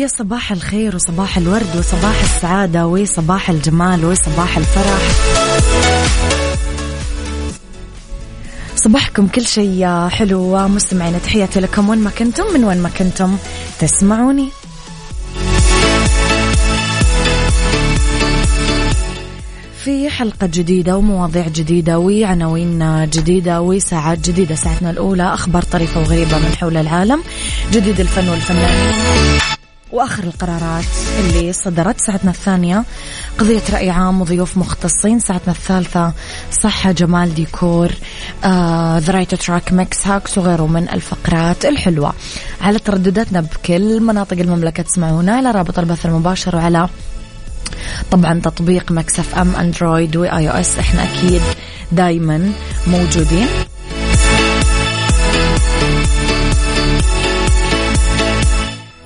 يا 0.00 0.06
صباح 0.06 0.52
الخير 0.52 0.96
وصباح 0.96 1.38
الورد 1.38 1.76
وصباح 1.76 2.22
السعادة 2.22 2.86
وصباح 2.86 3.50
الجمال 3.50 4.04
وصباح 4.04 4.56
الفرح. 4.56 4.98
صباحكم 8.76 9.26
كل 9.26 9.46
شيء 9.46 10.08
حلو 10.08 10.68
مستمعين 10.68 11.22
تحياتي 11.22 11.60
لكم 11.60 11.88
وين 11.88 11.98
ما 11.98 12.10
كنتم 12.10 12.44
من 12.54 12.64
وين 12.64 12.82
ما 12.82 12.88
كنتم 12.88 13.36
تسمعوني. 13.80 14.48
في 19.84 20.10
حلقة 20.10 20.46
جديدة 20.46 20.96
ومواضيع 20.96 21.48
جديدة 21.48 21.98
وعناوين 21.98 23.06
جديدة 23.10 23.60
وساعات 23.60 24.18
جديدة. 24.18 24.54
ساعتنا 24.54 24.90
الأولى 24.90 25.34
أخبار 25.34 25.62
طريفة 25.62 26.00
وغريبة 26.00 26.38
من 26.38 26.54
حول 26.60 26.76
العالم. 26.76 27.22
جديد 27.72 28.00
الفن 28.00 28.28
والفنانين 28.28 29.40
وآخر 29.92 30.24
القرارات 30.24 30.84
اللي 31.18 31.52
صدرت 31.52 32.00
ساعتنا 32.00 32.30
الثانية. 32.30 32.84
قضية 33.38 33.62
رأي 33.72 33.90
عام 33.90 34.20
وضيوف 34.20 34.56
مختصين 34.56 35.20
ساعتنا 35.20 35.52
الثالثة 35.52 36.12
صحة 36.62 36.92
جمال 36.92 37.34
ديكور 37.34 37.92
the 38.98 39.12
right 39.12 39.34
track 39.34 39.72
mix 39.72 40.06
hacks 40.06 40.38
وغيره 40.38 40.66
من 40.66 40.88
الفقرات 40.88 41.64
الحلوة. 41.64 42.12
على 42.60 42.78
تردداتنا 42.78 43.40
بكل 43.40 44.00
مناطق 44.00 44.38
المملكة 44.38 44.82
تسمعونا 44.82 45.36
على 45.36 45.50
رابط 45.50 45.78
البث 45.78 46.06
المباشر 46.06 46.56
وعلى 46.56 46.88
طبعا 48.10 48.40
تطبيق 48.40 48.92
Mix 48.92 49.34
FM 49.34 49.56
Android 49.56 50.16
و 50.16 50.50
iOS 50.50 50.78
إحنا 50.78 51.04
أكيد 51.04 51.42
دايما 51.92 52.52
موجودين. 52.86 53.46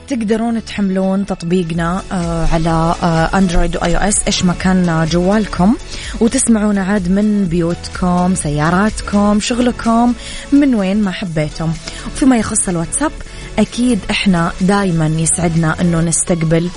تقدرون 0.08 0.64
تحملون 0.64 1.26
تطبيقنا 1.26 2.02
آه، 2.12 2.46
على 2.52 2.94
Android 3.34 3.76
و 3.76 3.96
iOS 3.96 4.14
إيش 4.26 4.44
ما 4.44 4.52
كان 4.52 5.08
جوالكم. 5.10 5.74
وتسمعونا 6.20 6.82
عاد 6.84 7.10
من 7.10 7.44
بيوتكم 7.44 8.34
سياراتكم 8.34 9.40
شغلكم 9.40 10.12
من 10.52 10.74
وين 10.74 11.02
ما 11.02 11.10
حبيتم. 11.10 11.72
وفيما 12.06 12.36
يخص 12.36 12.68
الواتساب 12.68 13.12
أكيد 13.58 13.98
إحنا 14.10 14.52
دائما 14.60 15.06
يسعدنا 15.06 15.80
إنه 15.80 16.00
نستقبل 16.00 16.70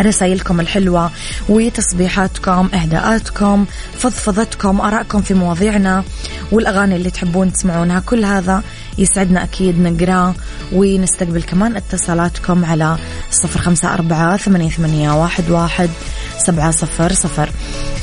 رسائلكم 0.00 0.60
الحلوة 0.60 1.10
وتصبيحاتكم 1.48 2.68
إهداءاتكم 2.74 3.66
فضفضتكم 3.98 4.80
آرائكم 4.80 5.22
في 5.22 5.34
مواضيعنا 5.34 6.04
والأغاني 6.52 6.96
اللي 6.96 7.10
تحبون 7.10 7.52
تسمعونها. 7.52 8.00
كل 8.00 8.24
هذا 8.24 8.62
يسعدنا 8.98 9.44
أكيد 9.44 9.80
نقراه 9.80 10.34
ونستقبل 10.72 11.42
كمان 11.42 11.76
اتصالاتكم 11.76 12.64
على 12.64 12.96
صفر 13.30 13.60
خمسة 13.60 13.94
أربعة 13.94 14.36
ثمانية, 14.36 14.70
ثمانية 14.70 15.22
واحد, 15.22 15.50
واحد 15.50 15.90
سبعة 16.38 16.70
صفر 16.70 17.12
صفر. 17.12 17.50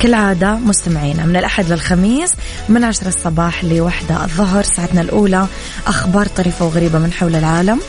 كالعادة 0.00 0.54
مستمعينا 0.54 1.24
من 1.24 1.36
الأحد 1.36 1.72
للخميس 1.72 2.30
من 2.68 2.84
عشرة 2.84 3.08
الصباح 3.08 3.64
لوحدة 3.64 4.24
الظهر 4.24 4.62
ساعتنا 4.62 5.00
الأولى 5.00 5.46
أخبار 5.86 6.26
طريفة 6.26 6.64
وغريبة 6.64 6.98
من 6.98 7.12
حول 7.12 7.36
العالم 7.36 7.80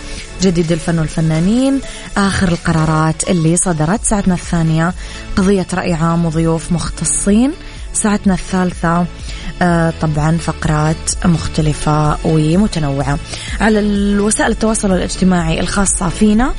جديد 0.42 0.72
الفن 0.72 1.00
والفنانين 1.00 1.80
آخر 2.18 2.48
القرارات 2.48 3.30
اللي 3.30 3.58
صدرت 3.58 4.06
ساعتنا 4.06 4.34
الثانية 4.34 4.94
قضية 5.36 5.68
رأي 5.74 5.94
عام 5.94 6.26
وضيوف 6.26 6.72
مختصين 6.72 7.52
ساعتنا 7.94 8.34
الثالثة 8.34 9.06
آه 9.62 9.94
طبعا 10.02 10.38
فقرات 10.38 11.26
مختلفة 11.26 12.18
ومتنوعة. 12.26 13.20
على 13.62 13.80
الوسائل 13.80 14.52
التواصل 14.52 14.92
الاجتماعي 14.92 15.60
الخاصة 15.60 16.10
فينا 16.10 16.54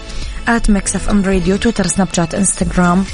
at 0.48 0.70
Mix 0.70 0.96
FM 0.96 1.24
Radio 1.24 1.56
تويتر 1.56 1.86
سناب 1.86 2.08
شات 2.16 2.34
انستغرام 2.34 3.04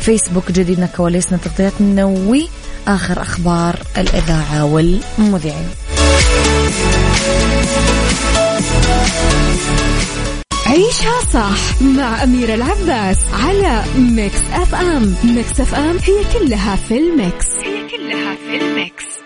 فيسبوك 0.00 0.52
جديدنا 0.52 0.86
كواليسنا 0.86 1.38
تغطياتنا 1.38 2.04
وآخر 2.04 3.22
أخبار 3.22 3.76
الإذاعة 3.98 4.64
والمذيعين. 4.64 5.68
عيشها 10.66 11.20
صح 11.32 11.82
مع 11.82 12.22
أميرة 12.22 12.54
العباس 12.54 13.18
على 13.32 13.84
ميكس 13.96 14.40
أف 14.52 14.74
أم 14.74 15.14
ميكس 15.24 15.60
أف 15.60 15.74
أم 15.74 15.96
هي 15.98 16.38
كلها 16.38 16.76
في 16.76 16.98
ال 16.98 17.08
mix. 17.08 17.46
هي 17.62 17.88
كلها 17.88 18.34
في 18.34 18.64
ال 18.64 18.75
mix. 18.75 19.21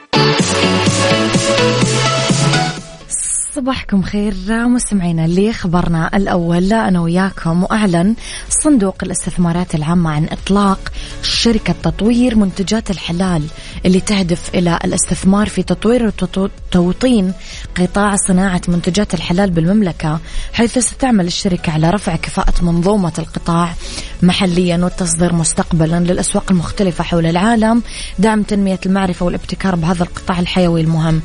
صباحكم 3.57 4.03
خير. 4.03 4.35
مستمعينا 4.49 5.25
اللي 5.25 5.53
خبرنا 5.53 6.17
الأول 6.17 6.73
أنا 6.73 7.01
وياكم 7.01 7.63
وأعلن 7.63 8.15
صندوق 8.49 8.97
الاستثمارات 9.03 9.75
العامة 9.75 10.11
عن 10.11 10.29
إطلاق 10.33 10.93
شركة 11.23 11.75
تطوير 11.83 12.37
منتجات 12.37 12.91
الحلال 12.91 13.43
اللي 13.87 14.01
تهدف 14.01 14.55
إلى 14.55 14.79
الاستثمار 14.85 15.49
في 15.49 15.63
تطوير 15.63 16.07
وتوطين 16.07 17.33
قطاع 17.77 18.17
صناعة 18.29 18.61
منتجات 18.69 19.15
الحلال 19.15 19.51
بالمملكة 19.51 20.21
حيث 20.53 20.79
ستعمل 20.79 21.27
الشركة 21.27 21.73
على 21.73 21.91
رفع 21.91 22.17
كفاءة 22.17 22.65
منظومة 22.65 23.13
القطاع 23.19 23.75
محليا 24.23 24.77
والتصدير 24.85 25.33
مستقبلا 25.33 26.01
للأسواق 26.01 26.45
المختلفة 26.51 27.05
حول 27.05 27.27
العالم 27.27 27.83
دعم 28.19 28.43
تنمية 28.43 28.81
المعرفة 28.87 29.27
والابتكار 29.27 29.77
بهذا 29.77 30.03
القطاع 30.03 30.39
الحيوي 30.39 30.81
المهم. 30.81 31.21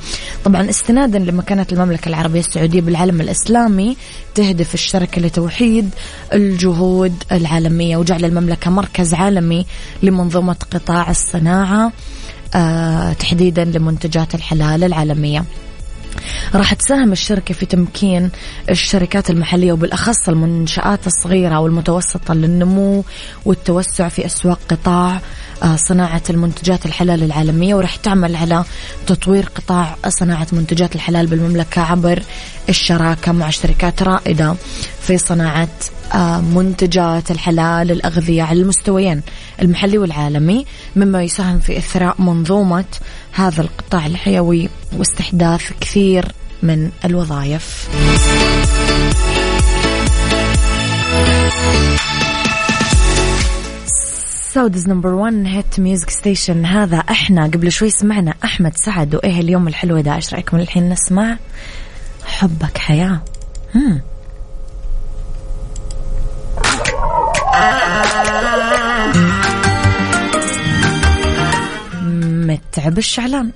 طبعا 0.46 0.70
استنادا 0.70 1.20
لمكانة 1.20 1.66
المملكة 1.72 2.10
العربية 2.22 2.40
السعودية 2.40 2.82
بالعالم 2.82 3.22
الإسلامي 3.22 3.98
تهدف 4.36 4.74
الشركة 4.74 5.22
لتوحيد 5.22 5.90
الجهود 6.34 7.24
العالمية 7.32 7.98
وجعل 7.98 8.26
المملكة 8.26 8.72
مركز 8.72 9.14
عالمي 9.14 9.66
لمنظومة 10.04 10.56
قطاع 10.72 11.10
الصناعة 11.10 11.92
آه 12.56 13.14
تحديدا 13.14 13.64
لمنتجات 13.64 14.36
الحلال 14.36 14.84
العالمية. 14.84 15.46
راح 16.56 16.74
تساهم 16.74 17.12
الشركة 17.12 17.54
في 17.54 17.66
تمكين 17.66 18.30
الشركات 18.70 19.30
المحلية 19.30 19.74
وبالأخص 19.74 20.30
المنشآت 20.30 21.08
الصغيرة 21.08 21.60
والمتوسطة 21.60 22.34
للنمو 22.34 23.04
والتوسع 23.46 24.10
في 24.10 24.26
أسواق 24.26 24.60
قطاع 24.70 25.22
صناعة 25.76 26.22
المنتجات 26.30 26.86
الحلال 26.86 27.24
العالمية 27.24 27.76
ورح 27.76 27.96
تعمل 27.96 28.36
على 28.36 28.64
تطوير 29.08 29.50
قطاع 29.56 29.96
صناعة 30.08 30.48
منتجات 30.52 30.96
الحلال 30.96 31.28
بالمملكة 31.28 31.82
عبر 31.82 32.24
الشراكة 32.70 33.32
مع 33.32 33.50
شركات 33.50 34.04
رائدة 34.04 34.56
في 35.02 35.18
صناعة 35.18 35.68
آه، 36.14 36.42
منتجات 36.42 37.32
الحلال 37.32 37.92
الأغذية 37.92 38.44
على 38.44 38.62
المستويين 38.62 39.22
المحلي 39.62 39.98
والعالمي 39.98 40.66
مما 40.96 41.24
يساهم 41.24 41.60
في 41.60 41.78
إثراء 41.78 42.22
منظومة 42.22 42.86
هذا 43.32 43.62
القطاع 43.62 44.06
الحيوي 44.06 44.70
واستحداث 44.98 45.72
كثير 45.82 46.26
من 46.64 46.92
الوظائف. 47.06 47.90
Saudi's 54.54 54.88
number 54.90 55.10
1 55.10 55.44
hit 55.46 55.80
music 55.80 56.10
station 56.10 56.66
هذا 56.66 56.98
إحنا. 56.98 57.44
قبل 57.44 57.72
شوي 57.72 57.90
سمعنا 57.90 58.34
أحمد 58.44 58.78
سعد 58.78 59.16
وإيه 59.16 59.40
اليوم 59.40 59.68
الحلو 59.68 60.00
ده؟ 60.00 60.16
إيش 60.16 60.34
رأيكم 60.34 60.58
الحين 60.58 60.90
نسمع؟ 60.90 61.38
حبك 62.26 62.78
حياة. 62.78 63.22
مم. 63.76 64.02
متعب 72.48 72.98
الشعلان. 72.98 73.52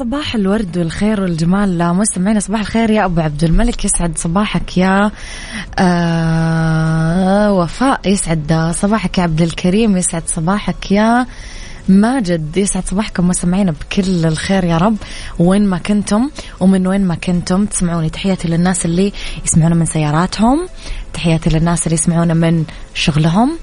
صباح 0.00 0.34
الورد 0.34 0.78
والخير 0.78 1.20
والجمال. 1.20 1.94
مستمعينا 1.94 2.40
صباح 2.40 2.60
الخير 2.60 2.90
يا 2.90 3.04
أبو 3.04 3.20
عبد 3.20 3.44
الملك. 3.44 3.84
يسعد 3.84 4.18
صباحك 4.18 4.78
يا 4.78 5.10
آه 5.78 7.52
وفاء. 7.52 8.00
يسعد 8.08 8.72
صباحك 8.74 9.18
يا 9.18 9.22
عبد 9.22 9.42
الكريم. 9.42 9.96
يسعد 9.96 10.22
صباحك 10.26 10.92
يا 10.92 11.26
ماجد. 11.88 12.56
يسعد 12.56 12.86
صباحكم 12.86 13.28
مستمعينا 13.28 13.72
بكل 13.72 14.26
الخير 14.26 14.64
يا 14.64 14.78
رب. 14.78 14.96
وين 15.38 15.66
ما 15.66 15.78
كنتم 15.78 16.30
ومن 16.60 16.86
وين 16.86 17.04
ما 17.04 17.14
كنتم 17.14 17.64
تسمعوني 17.64 18.10
تحياتي 18.10 18.48
للناس 18.48 18.84
اللي 18.84 19.12
يسمعونا 19.46 19.74
من 19.74 19.86
سياراتهم 19.86 20.68
تحياتي 21.12 21.50
للناس 21.50 21.86
اللي 21.86 21.94
يسمعونا 21.94 22.34
من 22.34 22.64
شغلهم. 22.94 23.58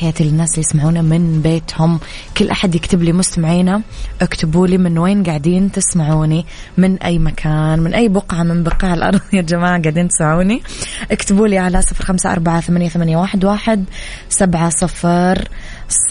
تحياتي 0.00 0.24
للناس 0.24 0.50
اللي 0.50 0.60
يسمعونا 0.60 1.02
من 1.02 1.42
بيتهم. 1.42 2.00
كل 2.36 2.50
أحد 2.50 2.74
يكتب 2.74 3.02
لي 3.02 3.12
مستمعينا 3.12 3.82
اكتبوا 4.20 4.66
لي 4.66 4.78
من 4.78 4.98
وين 4.98 5.22
قاعدين 5.22 5.72
تسمعوني 5.72 6.46
من 6.76 6.98
أي 7.02 7.18
مكان 7.18 7.80
من 7.80 7.94
أي 7.94 8.08
بقعة 8.08 8.42
من 8.42 8.62
بقاع 8.62 8.94
الأرض. 8.94 9.20
يا 9.32 9.42
جماعة 9.42 9.82
قاعدين 9.82 10.08
تسمعوني. 10.08 10.62
اكتبوا 11.10 11.48
لي 11.48 11.58
على 11.58 11.82
صفر 11.82 12.04
خمسة 12.04 12.32
أربعة 12.32 12.60
ثمانية, 12.60 12.88
ثمانية 12.88 13.16
واحد, 13.16 13.44
واحد 13.44 13.84
سبعة 14.28 14.70
صفر 14.70 15.48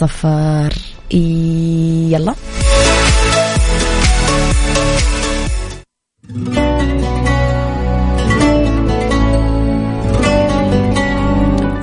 صفر. 0.00 0.72
يلا. 1.10 2.34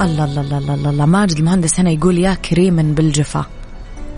الله 0.07 0.24
الله 0.25 0.42
الله 0.57 0.74
الله, 0.74 0.89
الله. 0.89 1.06
ماجد 1.06 1.38
المهندس 1.38 1.80
هنا 1.80 1.92
يقول 1.92 2.18
يا 2.18 2.33
كريما 2.33 2.81
بالجفا 2.81 3.45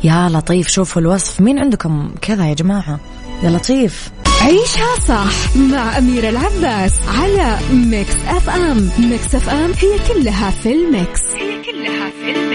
يا 0.03 0.29
لطيف 0.29 0.67
شوفوا 0.67 1.01
الوصف 1.01 1.41
مين 1.41 1.59
عندكم 1.59 2.11
كذا 2.21 2.47
يا 2.49 2.53
جماعة 2.53 2.99
يا 3.43 3.49
لطيف 3.49 4.11
عيشها 4.41 4.95
صح 5.07 5.55
مع 5.57 5.97
أميرة 5.97 6.29
العباس 6.29 6.93
على 7.19 7.57
Mix 7.73 8.15
FM 8.27 8.89
Mix 8.99 9.35
FM 9.35 9.71
هي 9.71 10.13
كلها 10.13 10.49
في 10.49 10.71
ال 10.71 10.84
mix 10.84 11.21
هي 11.35 11.61
كلها 11.63 12.09
في 12.09 12.31
الميكس 12.31 12.48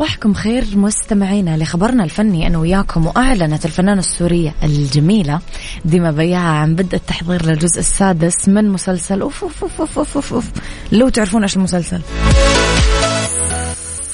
صباحكم 0.00 0.34
خير 0.34 0.64
مستمعينا 0.76 1.56
لخبرنا 1.56 2.04
الفني 2.04 2.46
أنا 2.46 2.58
وياكم 2.58 3.06
وأعلنت 3.06 3.64
الفنانة 3.64 3.98
السورية 3.98 4.54
الجميلة 4.62 5.40
ديما 5.84 6.10
بياعة 6.10 6.52
عن 6.52 6.74
بدء 6.74 6.94
التحضير 6.94 7.46
للجزء 7.46 7.78
السادس 7.78 8.48
من 8.48 8.70
مسلسل 8.70 9.20
أوف 9.20 9.42
أوف 9.42 9.62
أوف 9.62 9.80
أوف 9.80 9.98
أوف, 9.98 10.16
أوف, 10.16 10.34
أوف. 10.34 10.44
لو 10.92 11.08
تعرفون 11.08 11.42
إيش 11.42 11.56
المسلسل. 11.56 12.00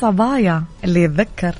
صبايا 0.00 0.64
اللي 0.84 1.02
يتذكر. 1.02 1.54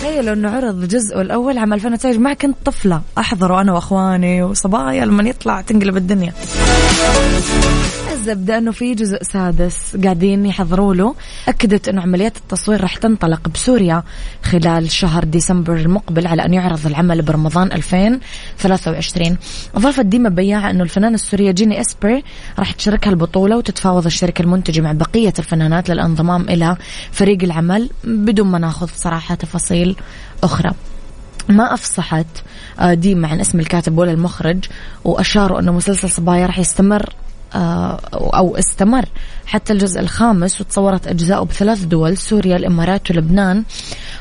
تخيلوا 0.00 0.34
إنه 0.34 0.50
عرض 0.50 0.84
جزءه 0.88 1.20
الأول 1.20 1.58
عام 1.58 1.72
2009 1.72 2.12
ما 2.12 2.34
كنت 2.34 2.56
طفلة 2.64 3.02
أحضره 3.18 3.60
أنا 3.60 3.72
وأخواني 3.72 4.42
وصبايا 4.42 5.04
لما 5.04 5.28
يطلع 5.28 5.60
تنقلب 5.60 5.96
الدنيا. 5.96 6.32
الزبدة 8.24 8.58
إنه 8.58 8.72
في 8.72 8.94
جزء 8.94 9.22
سادس 9.22 9.96
قاعدين 10.04 10.46
يحضروا 10.46 10.94
له. 10.94 11.14
أكدت 11.48 11.88
إنه 11.88 12.02
عمليات 12.02 12.36
التصوير 12.36 12.80
راح 12.80 12.96
تنطلق 12.96 13.48
بسوريا 13.48 14.02
خلال 14.42 14.90
شهر 14.90 15.24
ديسمبر 15.24 15.76
المقبل 15.76 16.26
على 16.26 16.44
أن 16.44 16.54
يعرض 16.54 16.86
العمل 16.86 17.22
برمضان 17.22 17.72
2023 17.72 19.36
اضافت 19.74 20.04
ديما 20.06 20.28
بياعة 20.28 20.70
إنه 20.70 20.82
الفنانة 20.82 21.14
السورية 21.14 21.50
جيني 21.50 21.80
إسبر 21.80 22.22
راح 22.58 22.72
تشاركها 22.72 23.10
البطولة 23.10 23.56
وتتفاوض 23.56 24.06
الشركة 24.06 24.42
المنتجة 24.42 24.80
مع 24.80 24.92
بقية 24.92 25.32
الفنانات 25.38 25.88
للانضمام 25.88 26.42
إلى 26.42 26.76
فريق 27.12 27.42
العمل 27.42 27.90
بدون 28.04 28.46
ما 28.46 28.58
ناخذ 28.58 28.88
صراحة 28.96 29.34
تفاصيل 29.34 29.96
أخرى. 30.42 30.72
ما 31.48 31.74
أفصحت 31.74 32.26
آه، 32.80 32.94
ديما 32.94 33.28
عن 33.28 33.40
اسم 33.40 33.60
الكاتب 33.60 33.98
ولا 33.98 34.12
المخرج 34.12 34.64
وأشاروا 35.04 35.60
أنه 35.60 35.72
مسلسل 35.72 36.10
صبايا 36.10 36.46
راح 36.46 36.58
يستمر 36.58 37.14
أو 37.54 38.56
استمر 38.56 39.04
حتى 39.46 39.72
الجزء 39.72 40.00
الخامس 40.00 40.60
وتصورت 40.60 41.06
أجزاءه 41.06 41.44
بثلاث 41.44 41.84
دول 41.84 42.16
سوريا 42.16 42.56
الإمارات 42.56 43.10
ولبنان. 43.10 43.64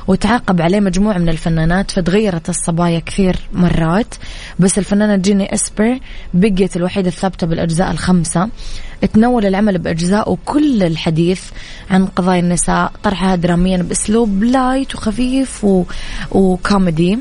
وتعاقب 0.08 0.62
عليه 0.62 0.80
مجموعة 0.80 1.18
من 1.18 1.30
الفنانات 1.30 1.92
فتغيرت 1.92 2.50
الصبايا 2.50 3.00
كثير 3.00 3.36
مرات. 3.54 4.16
بس 4.60 4.78
الفنانة 4.78 5.16
جيني 5.16 5.54
إسبر 5.54 6.00
بقيت 6.34 6.78
الوحيدة 6.78 7.08
الثابتة 7.08 7.48
بالأجزاء 7.48 7.92
الخمسة. 7.92 8.50
تناول 9.14 9.46
العمل 9.46 9.78
بأجزاء 9.78 10.32
وكل 10.32 10.84
الحديث 10.84 11.42
عن 11.92 12.06
قضايا 12.06 12.40
النساء 12.40 12.92
طرحها 13.04 13.36
دراميا 13.36 13.78
بأسلوب 13.78 14.44
light 14.44 14.96
وخفيف 14.96 15.64
و... 15.64 15.84
وكوميدي. 16.32 17.20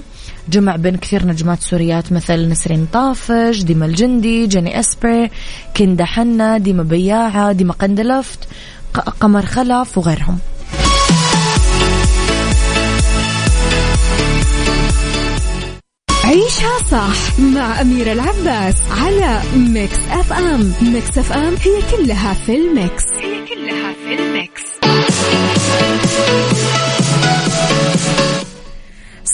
جمع 0.48 0.76
بين 0.76 0.96
كثير 0.96 1.26
نجمات 1.26 1.60
سوريات 1.60 2.12
مثل 2.12 2.48
نسرين 2.48 2.86
طافش 2.92 3.62
ديما 3.62 3.86
الجندي 3.86 4.46
جيني 4.46 4.80
اسبر 4.80 5.28
كندا 5.76 6.04
حنا 6.04 6.58
ديما 6.58 6.82
بياعة 6.82 7.52
ديما 7.52 7.72
قندلفت 7.72 8.38
قمر 9.20 9.46
خلف 9.46 9.98
وغيرهم. 9.98 10.38
عيشها 16.24 16.78
صح 16.90 17.40
مع 17.40 17.80
أميرة 17.80 18.12
العباس 18.12 18.74
على 18.90 19.40
Mix 19.56 19.98
FM. 20.10 20.72
Mix 20.82 21.18
FM 21.18 21.54
هي 21.54 21.82
كلها 21.96 22.34
في 22.34 22.56
ال 22.56 22.65
mix. 22.65 23.02
هي 23.20 23.46
كلها 23.46 23.92
في 23.92 24.14
ال 24.14 24.24
mix. 24.24 24.62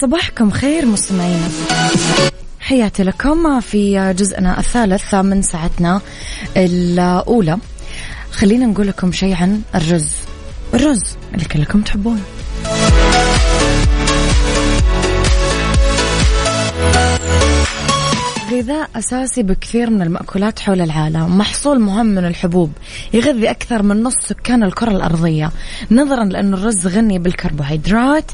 صباحكم 0.00 0.50
خير 0.50 0.87
مستمعينا 0.87 1.49
حياتي 2.61 3.02
لكم 3.02 3.61
في 3.61 4.14
جزءنا 4.19 4.59
الثالث 4.59 5.14
من 5.14 5.43
ساعتنا 5.43 6.00
الأولى. 6.57 7.59
خلينا 8.33 8.67
نقول 8.67 8.87
لكم 8.88 9.12
شيء 9.12 9.35
عن 9.35 9.61
الرز. 9.75 10.12
الرز 10.75 11.17
اللي 11.35 11.45
كلكم 11.45 11.83
تحبونه 11.83 12.21
غذاء 18.59 18.91
أساسي 18.97 19.43
بكثير 19.43 19.91
من 19.91 20.03
المأكولات 20.03 20.59
حول 20.59 20.81
العالم 20.81 21.38
محصول 21.38 21.81
مهم 21.81 22.07
من 22.07 22.25
الحبوب 22.25 22.73
يغذي 23.15 23.50
أكثر 23.50 23.83
من 23.83 24.03
نصف 24.03 24.29
سكان 24.29 24.62
الكرة 24.62 24.91
الأرضية. 24.91 25.50
نظرا 25.91 26.25
لأن 26.25 26.55
الرز 26.55 26.87
غني 26.87 27.19
بالكربوهيدرات 27.19 28.31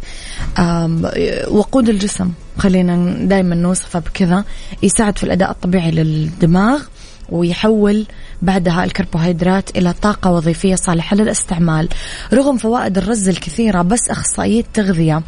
وقود 1.49 1.89
الجسم. 1.89 2.31
خلينا 2.59 3.27
دائما 3.27 3.55
نوصفه 3.55 3.99
بكذا. 3.99 4.45
يساعد 4.83 5.19
في 5.19 5.25
الأداء 5.25 5.51
الطبيعي 5.51 5.91
للدماغ 5.91 6.83
ويحول 7.29 8.07
بعدها 8.43 8.85
الكربوهيدرات 8.85 9.77
إلى 9.77 9.93
طاقة 9.93 10.31
وظيفية 10.31 10.75
صالحة 10.75 11.17
للاستعمال. 11.17 11.89
رغم 12.33 12.57
فوائد 12.57 12.99
الرز 12.99 13.29
الكثيرة 13.29 13.83
بس 13.83 14.11
أخصائية 14.11 14.65
تغذية 14.75 15.23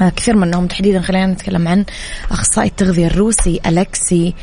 كثير 0.00 0.36
منهم 0.36 0.66
تحديدا 0.66 1.00
خلينا 1.00 1.26
نتكلم 1.26 1.68
عن 1.68 1.84
أخصائي 2.30 2.68
التغذية 2.68 3.06
الروسي 3.06 3.60
الكسي 3.66 4.34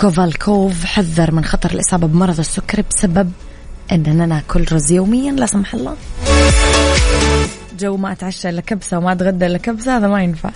كوفالكوف 0.00 0.84
حذر 0.84 1.30
من 1.30 1.44
خطر 1.44 1.70
الإصابة 1.70 2.06
بمرض 2.06 2.38
السكري 2.38 2.84
بسبب 2.90 3.32
إننا 3.92 4.26
ناكل 4.26 4.66
رز 4.72 4.92
يوميا 4.92 5.32
لا 5.32 5.46
سمح 5.46 5.74
الله. 5.74 5.96
جو 7.78 7.96
ما 7.96 8.12
أتعشى 8.12 8.48
إلا 8.48 8.60
كبسة 8.60 8.98
وما 8.98 9.12
أتغدى 9.12 9.46
إلا 9.46 9.58
كبسة 9.58 9.96
هذا 9.96 10.08
ما 10.08 10.22
ينفع. 10.22 10.50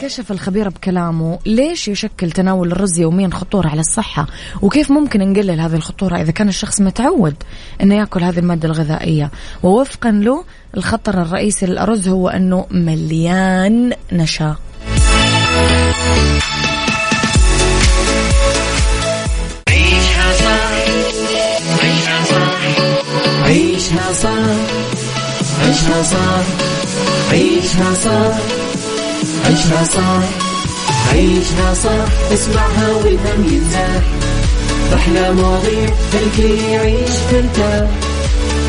كشف 0.00 0.32
الخبير 0.32 0.68
بكلامه 0.68 1.38
ليش 1.46 1.88
يشكل 1.88 2.30
تناول 2.30 2.72
الرز 2.72 2.98
يوميا 2.98 3.30
خطورة 3.32 3.68
على 3.68 3.80
الصحة؟ 3.80 4.26
وكيف 4.62 4.90
ممكن 4.90 5.32
نقلل 5.32 5.60
هذه 5.60 5.74
الخطورة 5.74 6.20
إذا 6.20 6.32
كان 6.32 6.48
الشخص 6.48 6.80
متعود 6.80 7.34
أنه 7.82 7.94
يأكل 7.94 8.22
هذه 8.22 8.38
المادة 8.38 8.68
الغذائية؟ 8.68 9.30
ووفقا 9.62 10.10
له 10.10 10.44
الخطر 10.76 11.22
الرئيسي 11.22 11.66
للأرز 11.66 12.08
هو 12.08 12.28
أنه 12.28 12.66
مليان 12.70 13.92
نشا 14.12 14.56
عيشها 19.68 20.32
صح 20.40 20.72
عيشها 21.82 22.24
صح 22.24 22.58
عيشها 23.44 24.12
صح 24.22 24.50
عيشها 25.62 26.02
صح 26.02 26.44
عيشها 27.32 27.94
صح 27.94 28.36
عيشها 29.46 29.84
صح 29.84 30.22
عيشها 31.12 31.74
صح 31.74 32.32
اسمعها 32.32 32.88
والهم 33.04 33.44
ينزاح 33.52 34.02
أحلى 34.94 35.32
مواضيع 35.32 35.90
خلي 36.12 36.24
الكل 36.26 36.64
يعيش 36.64 37.10
ترتاح 37.30 37.88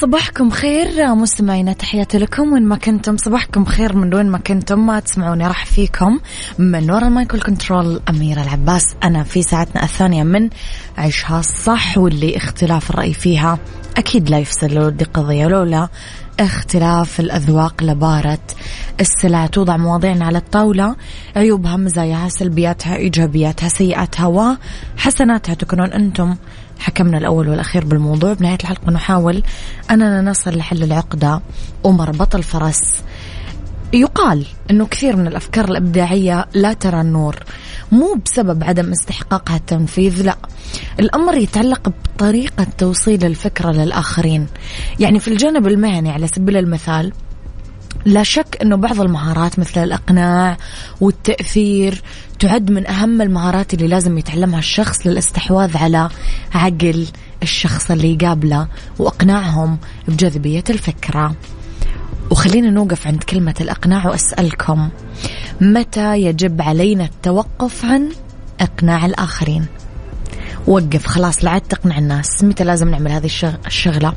صباحكم 0.00 0.50
خير 0.50 1.14
مستمعينا 1.14 1.72
تحياتي 1.72 2.18
لكم. 2.18 2.52
وين 2.52 2.62
ما 2.62 2.76
كنتم 2.76 3.16
صباحكم 3.16 3.64
خير 3.64 3.96
من 3.96 4.14
وين 4.14 4.26
ما 4.26 4.38
كنتم. 4.38 4.86
ما 4.86 5.00
تسمعوني 5.00 5.46
راح 5.46 5.66
فيكم 5.66 6.20
من 6.58 6.90
وراء 6.90 7.08
المايكل 7.08 7.40
كنترول 7.40 8.00
أميرة 8.08 8.42
العباس. 8.42 8.94
أنا 9.04 9.22
في 9.22 9.42
ساعتنا 9.42 9.82
الثانية 9.82 10.22
من 10.22 10.50
عيشها 10.98 11.42
صح 11.42 11.98
واللي 11.98 12.36
اختلاف 12.36 12.90
الرأي 12.90 13.14
فيها 13.14 13.58
أكيد 13.96 14.30
لا 14.30 14.38
يفسد 14.38 14.72
لودي 14.72 15.04
قضية. 15.04 15.46
لولا 15.46 15.88
اختلاف 16.40 17.20
الأذواق 17.20 17.82
لبارة 17.82 18.38
السلع 19.00 19.46
توضع 19.46 19.76
مواضيعنا 19.76 20.24
على 20.24 20.38
الطاولة. 20.38 20.96
عيوبها 21.36 21.76
مزاياها 21.76 22.28
سلبياتها 22.28 22.96
إيجابياتها 22.96 23.68
سيئاتها 23.68 24.56
وحسناتها 24.96 25.54
تكونون 25.54 25.92
أنتم 25.92 26.36
حكمنا 26.78 27.18
الأول 27.18 27.48
والأخير 27.48 27.84
بالموضوع. 27.84 28.32
بنهاية 28.32 28.58
الحلقة 28.60 28.90
نحاول 28.90 29.42
أننا 29.90 30.22
نصل 30.22 30.56
لحل 30.56 30.82
العقدة 30.82 31.40
ومربط 31.84 32.34
الفرس 32.34 33.02
يقال 33.92 34.46
أنه 34.70 34.86
كثير 34.86 35.16
من 35.16 35.26
الأفكار 35.26 35.64
الإبداعية 35.64 36.46
لا 36.54 36.72
ترى 36.72 37.00
النور. 37.00 37.36
مو 37.92 38.18
بسبب 38.24 38.64
عدم 38.64 38.90
استحقاقها 38.90 39.56
التنفيذ 39.56 40.22
لا. 40.22 40.36
الأمر 41.00 41.34
يتعلق 41.34 41.88
بطريقة 41.88 42.66
توصيل 42.78 43.24
الفكرة 43.24 43.72
للآخرين. 43.72 44.46
يعني 45.00 45.20
في 45.20 45.28
الجانب 45.28 45.66
المهني 45.66 46.10
على 46.10 46.26
سبيل 46.26 46.56
المثال 46.56 47.12
لا 48.06 48.22
شك 48.22 48.58
أنه 48.62 48.76
بعض 48.76 49.00
المهارات 49.00 49.58
مثل 49.58 49.84
الإقناع 49.84 50.56
والتأثير 51.00 52.02
تعد 52.38 52.70
من 52.70 52.86
أهم 52.86 53.22
المهارات 53.22 53.74
اللي 53.74 53.86
لازم 53.88 54.18
يتعلمها 54.18 54.58
الشخص 54.58 55.06
للاستحواذ 55.06 55.76
على 55.76 56.08
عقل 56.54 57.06
الشخص 57.42 57.90
اللي 57.90 58.12
يقابله 58.14 58.68
وإقناعهم 58.98 59.78
بجاذبية 60.08 60.64
الفكرة. 60.70 61.34
وخلينا 62.30 62.70
نوقف 62.70 63.06
عند 63.06 63.22
كلمة 63.22 63.54
الإقناع 63.60 64.06
وأسألكم 64.06 64.88
متى 65.60 66.22
يجب 66.22 66.62
علينا 66.62 67.04
التوقف 67.04 67.84
عن 67.84 68.08
إقناع 68.60 69.06
الآخرين؟ 69.06 69.66
وقف 70.66 71.06
خلاص 71.06 71.44
لا 71.44 71.50
عاد 71.50 71.60
تقنع 71.60 71.98
الناس 71.98 72.44
متى 72.44 72.64
لازم 72.64 72.88
نعمل 72.88 73.12
هذه 73.12 73.30
الشغلة؟ 73.66 74.12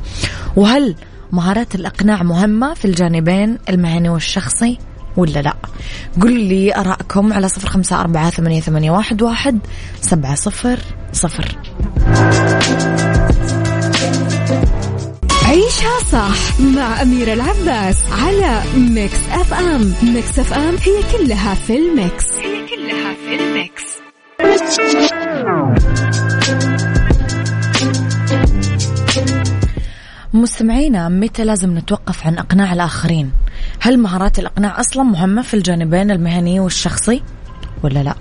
وهل 0.56 0.94
مهارات 1.32 1.74
الإقناع 1.74 2.22
مهمة 2.22 2.74
في 2.74 2.84
الجانبين 2.84 3.58
المهني 3.68 4.08
والشخصي 4.08 4.78
ولا 5.16 5.42
لا؟ 5.42 5.54
قل 6.22 6.40
لي 6.40 6.76
أراءكم 6.76 7.32
على 7.32 7.48
صفر 7.48 7.68
خمسة 7.68 8.00
أربعة 8.00 8.30
ثمانية, 8.30 8.60
ثمانية 8.60 8.90
واحد, 8.90 9.22
واحد 9.22 9.58
سبعة 10.00 10.34
صفر 10.34 10.78
صفر. 11.12 11.58
عيشها 15.44 15.98
صح 16.12 16.60
مع 16.60 17.02
أميرة 17.02 17.32
العباس 17.32 17.96
على 18.12 18.62
Mix 18.76 19.18
FM. 19.32 19.94
Mix 20.02 20.38
FM 20.38 20.74
هي 20.76 21.18
كلها 21.18 21.54
في 21.54 21.76
ال 21.76 21.86
mix. 21.86 22.26
هي 22.34 22.66
كلها 22.66 23.14
في 23.14 23.34
ال 23.34 23.44
mix. 23.44 23.84
مستمعينا 30.32 31.08
متى 31.08 31.44
لازم 31.44 31.78
نتوقف 31.78 32.26
عن 32.26 32.38
إقناع 32.38 32.72
الآخرين؟ 32.72 33.30
هل 33.80 33.98
مهارات 33.98 34.38
الإقناع 34.38 34.80
أصلا 34.80 35.02
مهمة 35.02 35.42
في 35.42 35.54
الجانبين 35.54 36.10
المهني 36.10 36.60
والشخصي؟ 36.60 37.22
ولا 37.82 38.02
لا؟ 38.02 38.14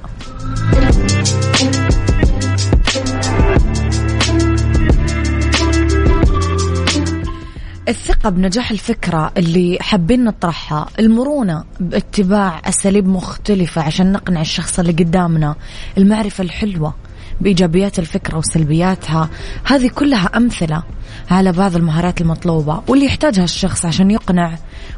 الثقة 7.89 8.29
بنجاح 8.29 8.71
الفكرة 8.71 9.31
اللي 9.37 9.77
حابين 9.81 10.23
نطرحها 10.23 10.87
المرونة 10.99 11.63
باتباع 11.79 12.61
أساليب 12.65 13.07
مختلفة 13.07 13.81
عشان 13.81 14.11
نقنع 14.11 14.41
الشخص 14.41 14.79
اللي 14.79 14.91
قدامنا 14.91 15.55
المعرفة 15.97 16.41
الحلوة. 16.43 16.93
بإيجابيات 17.41 17.99
الفكرة 17.99 18.37
وسلبياتها. 18.37 19.29
هذه 19.63 19.87
كلها 19.87 20.37
أمثلة 20.37 20.83
على 21.31 21.51
بعض 21.51 21.75
المهارات 21.75 22.21
المطلوبة 22.21 22.81
واللي 22.87 23.05
يحتاجها 23.05 23.43
الشخص 23.43 23.85
عشان 23.85 24.11
يقنع 24.11 24.55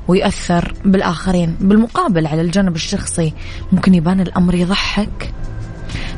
ويأثر 0.08 0.74
بالآخرين. 0.86 1.56
بالمقابل 1.60 2.28
على 2.28 2.42
الجانب 2.42 2.76
الشخصي 2.76 3.34
ممكن 3.72 3.94
يبان 3.94 4.20
الأمر 4.22 4.56
يضحك. 4.56 5.34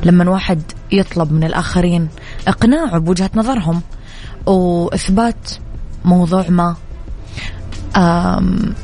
لما 0.04 0.30
واحد 0.30 0.62
يطلب 0.92 1.32
من 1.32 1.44
الآخرين 1.44 2.08
إقناعه 2.48 2.98
بوجهة 2.98 3.30
نظرهم 3.34 3.82
وإثبات 4.46 5.50
موضوع 6.04 6.44
ما 6.48 6.76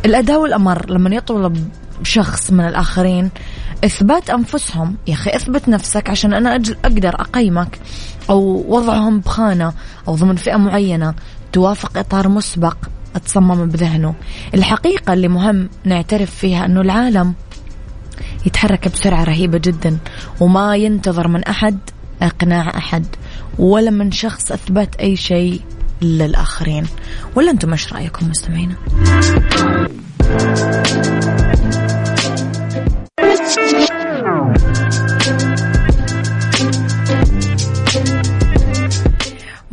الأداء 0.04 0.40
والأمر. 0.40 0.90
لما 0.90 1.14
يطلب 1.16 1.68
شخص 2.02 2.50
من 2.50 2.66
الآخرين 2.66 3.30
إثبات 3.84 4.30
أنفسهم. 4.30 4.96
يا 5.06 5.14
أخي 5.14 5.30
إثبت 5.30 5.68
نفسك 5.68 6.10
عشان 6.10 6.32
أنا 6.34 6.54
أجل 6.54 6.76
أقدر 6.84 7.20
أقيمك 7.20 7.78
أو 8.30 8.64
وضعهم 8.68 9.20
بخانة 9.20 9.72
أو 10.08 10.14
ضمن 10.14 10.36
فئة 10.36 10.56
معينة. 10.56 11.14
توافق 11.52 11.98
إطار 11.98 12.28
مسبق 12.28 12.76
أتصمم 13.16 13.66
بذهنه. 13.66 14.14
الحقيقة 14.54 15.12
اللي 15.12 15.28
مهم 15.28 15.68
نعترف 15.84 16.34
فيها 16.34 16.64
أنه 16.64 16.80
العالم 16.80 17.34
يتحرك 18.46 18.88
بسرعة 18.88 19.24
رهيبة 19.24 19.58
جدا 19.58 19.98
وما 20.40 20.76
ينتظر 20.76 21.28
من 21.28 21.44
أحد 21.44 21.78
إقناع 22.22 22.68
أحد 22.76 23.06
ولا 23.58 23.90
من 23.90 24.12
شخص 24.12 24.52
أثبت 24.52 24.96
أي 24.96 25.16
شيء 25.16 25.60
للآخرين. 26.02 26.86
ولا 27.36 27.50
أنتم 27.50 27.72
إيش 27.72 27.92
رأيكم 27.92 28.28
مستمعينا؟ 28.28 28.74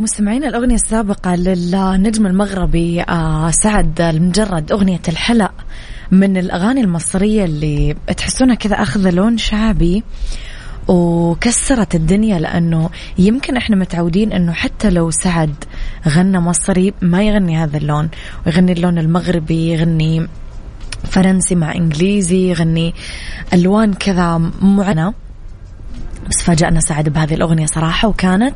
مستمعين 0.07 0.43
الأغنية 0.43 0.75
السابقة 0.75 1.35
للنجم 1.35 2.25
المغربي 2.25 3.01
آه، 3.01 3.51
سعد 3.51 4.01
المجرد 4.01 4.71
أغنية 4.71 5.01
الحلق 5.07 5.51
من 6.11 6.37
الأغاني 6.37 6.81
المصرية 6.81 7.45
اللي 7.45 7.95
تحسونها 8.17 8.55
كذا 8.55 8.75
أخذ 8.75 9.09
لون 9.09 9.37
شعبي 9.37 10.03
وكسرت 10.87 11.95
الدنيا 11.95 12.39
لأنه 12.39 12.89
يمكن 13.17 13.57
إحنا 13.57 13.75
متعودين 13.75 14.31
أنه 14.33 14.53
حتى 14.53 14.89
لو 14.89 15.11
سعد 15.11 15.55
غنى 16.07 16.39
مصري 16.39 16.93
ما 17.01 17.23
يغني 17.23 17.57
هذا 17.57 17.77
اللون. 17.77 18.09
ويغني 18.45 18.71
اللون 18.71 18.97
المغربي 18.97 19.71
يغني 19.71 20.27
فرنسي 21.03 21.55
مع 21.55 21.75
إنجليزي 21.75 22.49
يغني 22.49 22.93
ألوان 23.53 23.93
كذا 23.93 24.37
معينة. 24.61 25.13
بس 26.29 26.43
فاجأنا 26.43 26.79
سعد 26.79 27.09
بهذه 27.09 27.33
الأغنية 27.33 27.65
صراحة 27.65 28.07
وكانت 28.07 28.55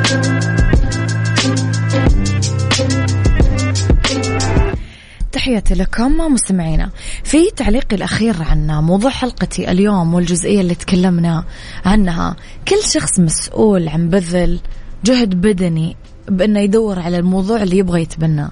تحياتي 5.31 5.73
لكم 5.73 6.17
مستمعينا. 6.17 6.89
في 7.23 7.51
تعليقي 7.55 7.95
الأخير 7.95 8.35
عن 8.43 8.67
موضوع 8.67 9.11
حلقتي 9.11 9.71
اليوم 9.71 10.13
والجزئية 10.13 10.61
اللي 10.61 10.75
تكلمنا 10.75 11.43
عنها. 11.85 12.35
كل 12.67 12.83
شخص 12.93 13.19
مسؤول 13.19 13.87
عن 13.87 14.09
بذل 14.09 14.59
جهد 15.05 15.35
بدني 15.35 15.95
بأنه 16.27 16.59
يدور 16.59 16.99
على 16.99 17.17
الموضوع 17.17 17.63
اللي 17.63 17.77
يبغى 17.77 18.01
يتبناه 18.01 18.51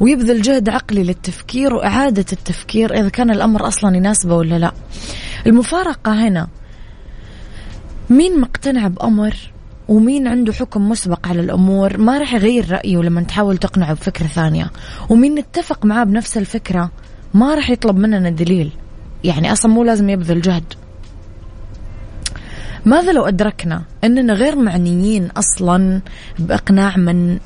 ويبذل 0.00 0.42
جهد 0.42 0.68
عقلي 0.68 1.02
للتفكير 1.02 1.74
وإعادة 1.74 2.24
التفكير 2.32 2.94
إذا 3.00 3.08
كان 3.08 3.30
الأمر 3.30 3.68
أصلا 3.68 3.96
يناسبه 3.96 4.34
ولا 4.34 4.58
لا. 4.58 4.72
المفارقة 5.46 6.28
هنا. 6.28 6.48
مين 8.10 8.40
مقتنع 8.40 8.88
بأمر 8.88 9.36
ومين 9.90 10.26
عنده 10.26 10.52
حكم 10.52 10.88
مسبق 10.88 11.28
على 11.28 11.40
الأمور 11.40 11.98
ما 11.98 12.18
راح 12.18 12.34
يغير 12.34 12.72
رأيه 12.72 12.96
لما 12.96 13.22
تحاول 13.22 13.58
تقنعه 13.58 13.92
بفكرة 13.92 14.26
ثانية. 14.26 14.70
ومين 15.08 15.34
نتفق 15.34 15.84
معاه 15.84 16.04
بنفس 16.04 16.36
الفكرة 16.38 16.90
ما 17.34 17.54
راح 17.54 17.70
يطلب 17.70 17.96
مننا 17.96 18.30
دليل. 18.30 18.72
يعني 19.24 19.52
أصلا 19.52 19.72
مو 19.72 19.84
لازم 19.84 20.08
يبذل 20.10 20.40
جهد. 20.40 20.64
ماذا 22.84 23.12
لو 23.12 23.24
أدركنا 23.24 23.82
أننا 24.04 24.32
غير 24.32 24.56
معنيين 24.56 25.26
أصلا 25.26 26.00
بإقناع 26.38 26.96
من 26.96 27.38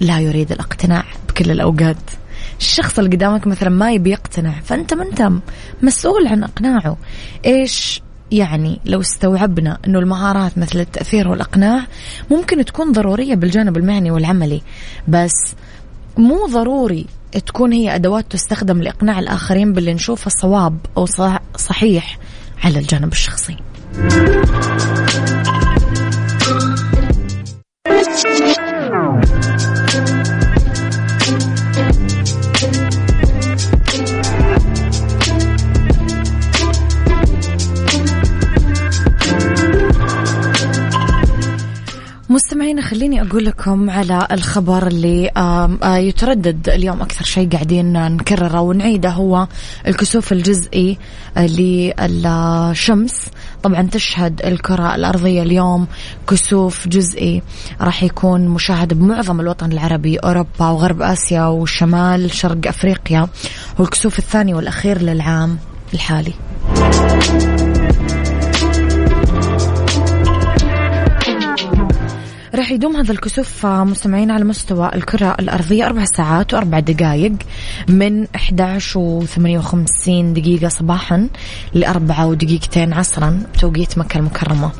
لا 0.00 0.20
يريد 0.20 0.52
الاقتناع 0.52 1.04
بكل 1.28 1.50
الأوقات؟ 1.50 1.96
الشخص 2.58 2.98
اللي 2.98 3.16
قدامك 3.16 3.46
مثلا 3.46 3.68
ما 3.68 3.92
يبي 3.92 4.10
يقتنع 4.10 4.60
فأنت 4.64 4.94
ما 4.94 5.02
أنت 5.02 5.30
مسؤول 5.82 6.26
عن 6.26 6.44
إقناعه. 6.44 6.96
إيش 7.46 8.02
يعني 8.32 8.80
لو 8.84 9.00
استوعبنا 9.00 9.78
أنه 9.86 9.98
المهارات 9.98 10.58
مثل 10.58 10.80
التأثير 10.80 11.28
والإقناع 11.28 11.86
ممكن 12.30 12.64
تكون 12.64 12.92
ضرورية 12.92 13.34
بالجانب 13.34 13.76
المهني 13.76 14.10
والعملي 14.10 14.62
بس 15.08 15.54
مو 16.16 16.46
ضروري 16.46 17.06
تكون 17.46 17.72
هي 17.72 17.94
أدوات 17.94 18.32
تستخدم 18.32 18.82
لإقناع 18.82 19.18
الآخرين 19.18 19.72
باللي 19.72 19.94
نشوفه 19.94 20.30
صواب 20.30 20.78
أو 20.96 21.06
صحيح 21.56 22.18
على 22.64 22.78
الجانب 22.78 23.12
الشخصي. 23.12 23.56
مستمعينا 42.68 42.90
خليني 42.90 43.22
أقول 43.22 43.44
لكم 43.44 43.90
على 43.90 44.26
الخبر 44.32 44.86
اللي 44.86 45.30
آه، 45.36 45.96
يتردد 45.96 46.68
اليوم 46.68 47.02
أكثر 47.02 47.24
شيء 47.24 47.48
قاعدين 47.48 47.92
نكرره 47.92 48.60
ونعيده 48.60 49.10
هو 49.10 49.46
الكسوف 49.86 50.32
الجزئي 50.32 50.98
للشمس. 51.36 53.14
طبعا 53.62 53.82
تشهد 53.82 54.40
الكرة 54.44 54.94
الأرضية 54.94 55.42
اليوم 55.42 55.86
كسوف 56.28 56.88
جزئي 56.88 57.42
راح 57.80 58.02
يكون 58.02 58.48
مشاهد 58.48 58.94
بمعظم 58.94 59.40
الوطن 59.40 59.72
العربي 59.72 60.16
أوروبا 60.16 60.68
وغرب 60.68 61.02
آسيا 61.02 61.46
وشمال 61.46 62.30
شرق 62.30 62.66
أفريقيا 62.66 63.28
والكسوف 63.78 64.18
الثاني 64.18 64.54
والأخير 64.54 65.02
للعام 65.02 65.58
الحالي. 65.94 66.32
راح 72.54 72.70
يدوم 72.70 72.96
هذا 72.96 73.12
الكسوف 73.12 73.66
مستمعين 73.66 74.30
على 74.30 74.44
مستوى 74.44 74.90
الكرة 74.94 75.36
الأرضية 75.38 75.86
أربع 75.86 76.04
ساعات 76.04 76.54
وأربع 76.54 76.80
دقائق 76.80 77.32
من 77.88 78.26
11 78.36 78.98
و 78.98 79.24
58 79.24 80.32
دقيقة 80.32 80.68
صباحا 80.68 81.28
لأربعة 81.74 82.26
ودقيقتين 82.26 82.92
عصرا 82.92 83.42
بتوقيت 83.54 83.98
مكة 83.98 84.18
المكرمة. 84.18 84.70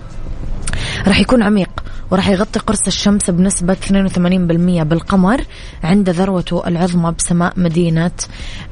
راح 1.06 1.20
يكون 1.20 1.42
عميق 1.42 1.70
وراح 2.10 2.28
يغطي 2.28 2.58
قرص 2.58 2.86
الشمس 2.86 3.30
بنسبة 3.30 3.74
82% 3.74 4.82
بالقمر 4.82 5.40
عند 5.84 6.10
ذروته 6.10 6.68
العظمى 6.68 7.12
بسماء 7.18 7.52
مدينة 7.56 8.10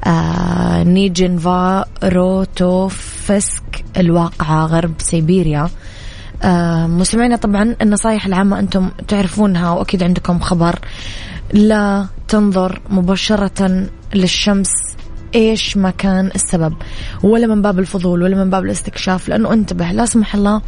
آه 0.05 0.83
نيجنفا 0.83 1.85
روتوفسك 2.05 3.85
الواقعة 3.97 4.67
غرب 4.67 4.93
سيبيريا. 4.99 5.63
آه 5.63 5.71
مستمعينا 6.87 7.37
طبعا 7.37 7.77
النصائح 7.83 8.27
العامة 8.27 8.59
أنتم 8.59 8.91
تعرفونها 9.09 9.71
وأكيد 9.71 10.03
عندكم 10.03 10.39
خبر. 10.39 10.79
لا 11.53 12.07
تنظر 12.29 12.81
مباشرة 12.91 13.87
للشمس 14.15 14.69
إيش 15.35 15.77
ما 15.77 15.91
كان 15.91 16.31
السبب 16.35 16.75
ولا 17.23 17.47
من 17.47 17.63
باب 17.63 17.79
الفضول 17.79 18.23
ولا 18.23 18.45
من 18.45 18.51
باب 18.51 18.65
الاستكشاف 18.65 19.29
لأنه 19.29 19.53
انتبه 19.53 19.93
لا 19.93 20.07
سمح 20.07 20.35
الله 20.35 20.63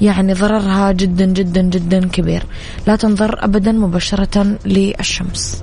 يعني 0.00 0.32
ضررها 0.32 0.92
جدا 0.92 1.24
جدا 1.24 1.62
جدا 1.62 2.08
كبير. 2.08 2.42
لا 2.86 2.96
تنظر 2.96 3.44
ابدا 3.44 3.72
مباشرة 3.72 4.56
للشمس. 4.64 5.62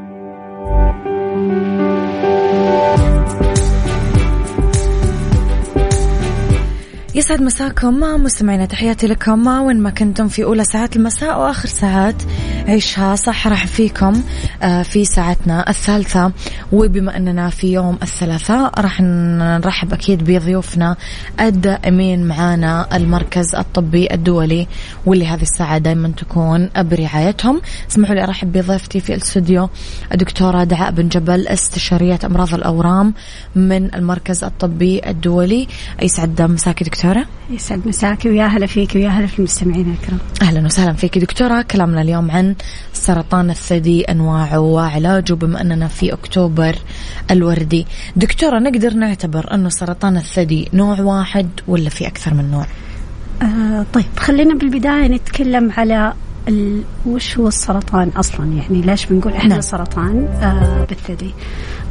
يسعد 7.21 7.41
مساكم 7.41 7.99
مستمعينا 7.99 8.65
تحياتي 8.65 9.07
لكم. 9.07 9.47
وين 9.47 9.79
ما 9.79 9.89
كنتم 9.89 10.27
في 10.27 10.43
أولى 10.43 10.63
ساعات 10.63 10.95
المساء 10.95 11.39
وآخر 11.39 11.67
ساعات 11.67 12.15
عيشها 12.67 13.15
صح 13.15 13.47
راح 13.47 13.67
فيكم 13.67 14.21
آه، 14.63 14.83
في 14.83 15.05
ساعتنا 15.05 15.69
الثالثة. 15.69 16.31
وبما 16.71 17.17
أننا 17.17 17.49
في 17.49 17.73
يوم 17.73 17.97
الثلاثاء 18.03 18.81
راح 18.81 19.01
نرحب 19.01 19.93
أكيد 19.93 20.23
بضيوفنا 20.23 20.95
الدائمين 21.39 22.27
معانا 22.27 22.97
المركز 22.97 23.55
الطبي 23.55 24.13
الدولي 24.13 24.67
واللي 25.05 25.27
هذه 25.27 25.41
الساعة 25.41 25.77
دائما 25.77 26.11
تكون 26.17 26.69
برعايتهم. 26.77 27.61
اسمحوا 27.91 28.15
لي 28.15 28.23
أرحب 28.23 28.51
بضيفتي 28.51 28.99
في 28.99 29.13
الاستوديو 29.13 29.69
الدكتورة 30.11 30.63
دعاء 30.63 30.91
بن 30.91 31.07
جبل 31.07 31.47
استشارية 31.47 32.19
أمراض 32.25 32.53
الأورام 32.53 33.13
من 33.55 33.95
المركز 33.95 34.43
الطبي 34.43 35.09
الدولي. 35.09 35.67
يسعد 36.01 36.41
مساكي 36.41 36.83
دكتورة 36.83 37.10
دكتورة؟ 37.13 37.27
يسعد 37.49 37.87
مساك 37.87 38.25
ويا 38.25 38.45
هلا 38.45 38.65
فيك 38.65 38.95
ويا 38.95 39.09
هلا 39.09 39.27
في 39.27 39.39
المستمعين 39.39 39.95
الكرام. 40.01 40.19
أهلا 40.41 40.65
وسهلا 40.65 40.93
فيك 40.93 41.17
دكتورة. 41.17 41.61
كلامنا 41.61 42.01
اليوم 42.01 42.31
عن 42.31 42.55
سرطان 42.93 43.49
الثدي 43.49 44.01
أنواعه 44.01 44.59
وعلاجه 44.59 45.33
بما 45.33 45.61
أننا 45.61 45.87
في 45.87 46.13
أكتوبر 46.13 46.75
الوردي. 47.31 47.85
دكتورة 48.15 48.59
نقدر 48.59 48.93
نعتبر 48.93 49.53
أنه 49.53 49.69
سرطان 49.69 50.17
الثدي 50.17 50.69
نوع 50.73 51.01
واحد 51.01 51.49
ولا 51.67 51.89
في 51.89 52.07
أكثر 52.07 52.33
من 52.33 52.51
نوع؟ 52.51 52.65
آه 53.41 53.85
طيب 53.93 54.05
خلينا 54.17 54.53
بالبداية 54.53 55.07
نتكلم 55.07 55.71
على 55.71 56.13
وش 57.05 57.37
هو 57.37 57.47
السرطان 57.47 58.09
أصلا؟ 58.09 58.45
يعني 58.45 58.81
ليش 58.81 59.05
بنقول 59.05 59.33
إحنا 59.33 59.49
نعم. 59.49 59.61
سرطان 59.61 60.27
آه 60.41 60.85
بالثدي؟ 60.89 61.31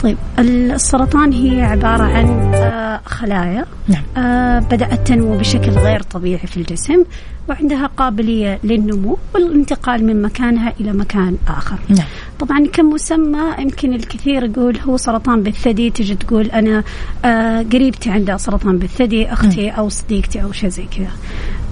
طيب 0.02 0.16
السرطان 0.38 1.32
هي 1.32 1.62
عبارة 1.62 2.02
عن 2.02 2.54
آه 2.54 3.00
خلايا 3.04 3.64
نعم. 3.88 4.02
آه 4.16 4.58
بدأت 4.58 5.06
تنمو 5.06 5.36
بشكل 5.36 5.70
غير 5.70 6.02
طبيعي 6.02 6.46
في 6.46 6.56
الجسم 6.56 7.04
وعندها 7.48 7.86
قابلية 7.86 8.58
للنمو 8.64 9.18
والانتقال 9.34 10.04
من 10.04 10.22
مكانها 10.22 10.72
إلى 10.80 10.92
مكان 10.92 11.36
آخر 11.48 11.78
نعم. 11.88 12.06
طبعا 12.38 12.66
كمسمى 12.72 13.54
يمكن 13.58 13.94
الكثير 13.94 14.44
يقول 14.44 14.78
هو 14.78 14.96
سرطان 14.96 15.42
بالثدي 15.42 15.90
تجي 15.90 16.14
تقول 16.14 16.46
أنا 16.46 16.84
آه 17.24 17.62
قريبتي 17.62 18.10
عندها 18.10 18.36
سرطان 18.36 18.78
بالثدي 18.78 19.32
أختي 19.32 19.70
أو 19.70 19.88
صديقتي 19.88 20.42
أو 20.42 20.52
شيء 20.52 20.68
زي 20.68 20.84
كذا 20.96 21.10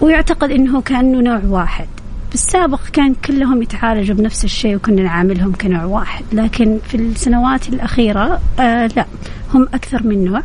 ويعتقد 0.01 0.51
إنه 0.51 0.81
كأنه 0.81 1.21
نوع 1.21 1.41
واحد 1.49 1.89
بالسابق 2.31 2.81
كان 2.93 3.15
كلهم 3.15 3.63
يتعالجوا 3.63 4.17
بنفس 4.17 4.45
الشيء 4.45 4.77
وكنا 4.77 5.03
نعاملهم 5.03 5.53
كنوع 5.53 5.85
واحد 5.85 6.25
لكن 6.33 6.79
في 6.89 6.97
السنوات 6.97 7.69
الأخيرة 7.69 8.41
آه 8.61 8.87
لا 8.97 9.07
هم 9.55 9.69
أكثر 9.75 10.07
من 10.07 10.25
نوع. 10.25 10.43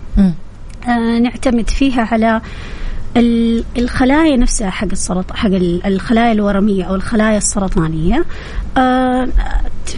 آه 0.88 1.20
نعتمد 1.20 1.70
فيها 1.70 2.08
على 2.12 2.42
الخلايا 3.78 4.38
نفسها 4.38 4.70
حق 4.70 4.88
السرطان 4.92 5.38
حق 5.38 5.50
الخلايا 5.86 6.32
الورمية 6.32 6.84
أو 6.84 6.96
الخلايا 6.96 7.38
السرطانية. 7.38 8.26
آه 8.78 9.28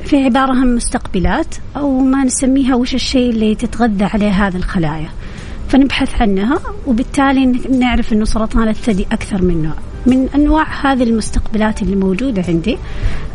في 0.06 0.24
عبارة 0.24 0.52
عن 0.52 0.76
مستقبلات 0.76 1.56
أو 1.78 2.00
ما 2.00 2.24
نسميها 2.24 2.76
وش 2.76 2.96
الشيء 2.96 3.30
اللي 3.30 3.56
تتغذى 3.56 4.06
عليه 4.06 4.48
هذه 4.48 4.56
الخلايا. 4.56 5.10
فنبحث 5.70 6.22
عنها 6.22 6.60
وبالتالي 6.88 7.46
نعرف 7.80 8.14
أنه 8.14 8.26
سرطان 8.26 8.68
الثدي 8.68 9.08
أكثر 9.12 9.42
من 9.42 9.64
نوع. 9.64 9.95
من 10.06 10.30
أنواع 10.36 10.66
هذه 10.82 11.04
المستقبلات 11.04 11.82
اللي 11.82 11.96
موجودة 11.96 12.44
عندي. 12.48 12.78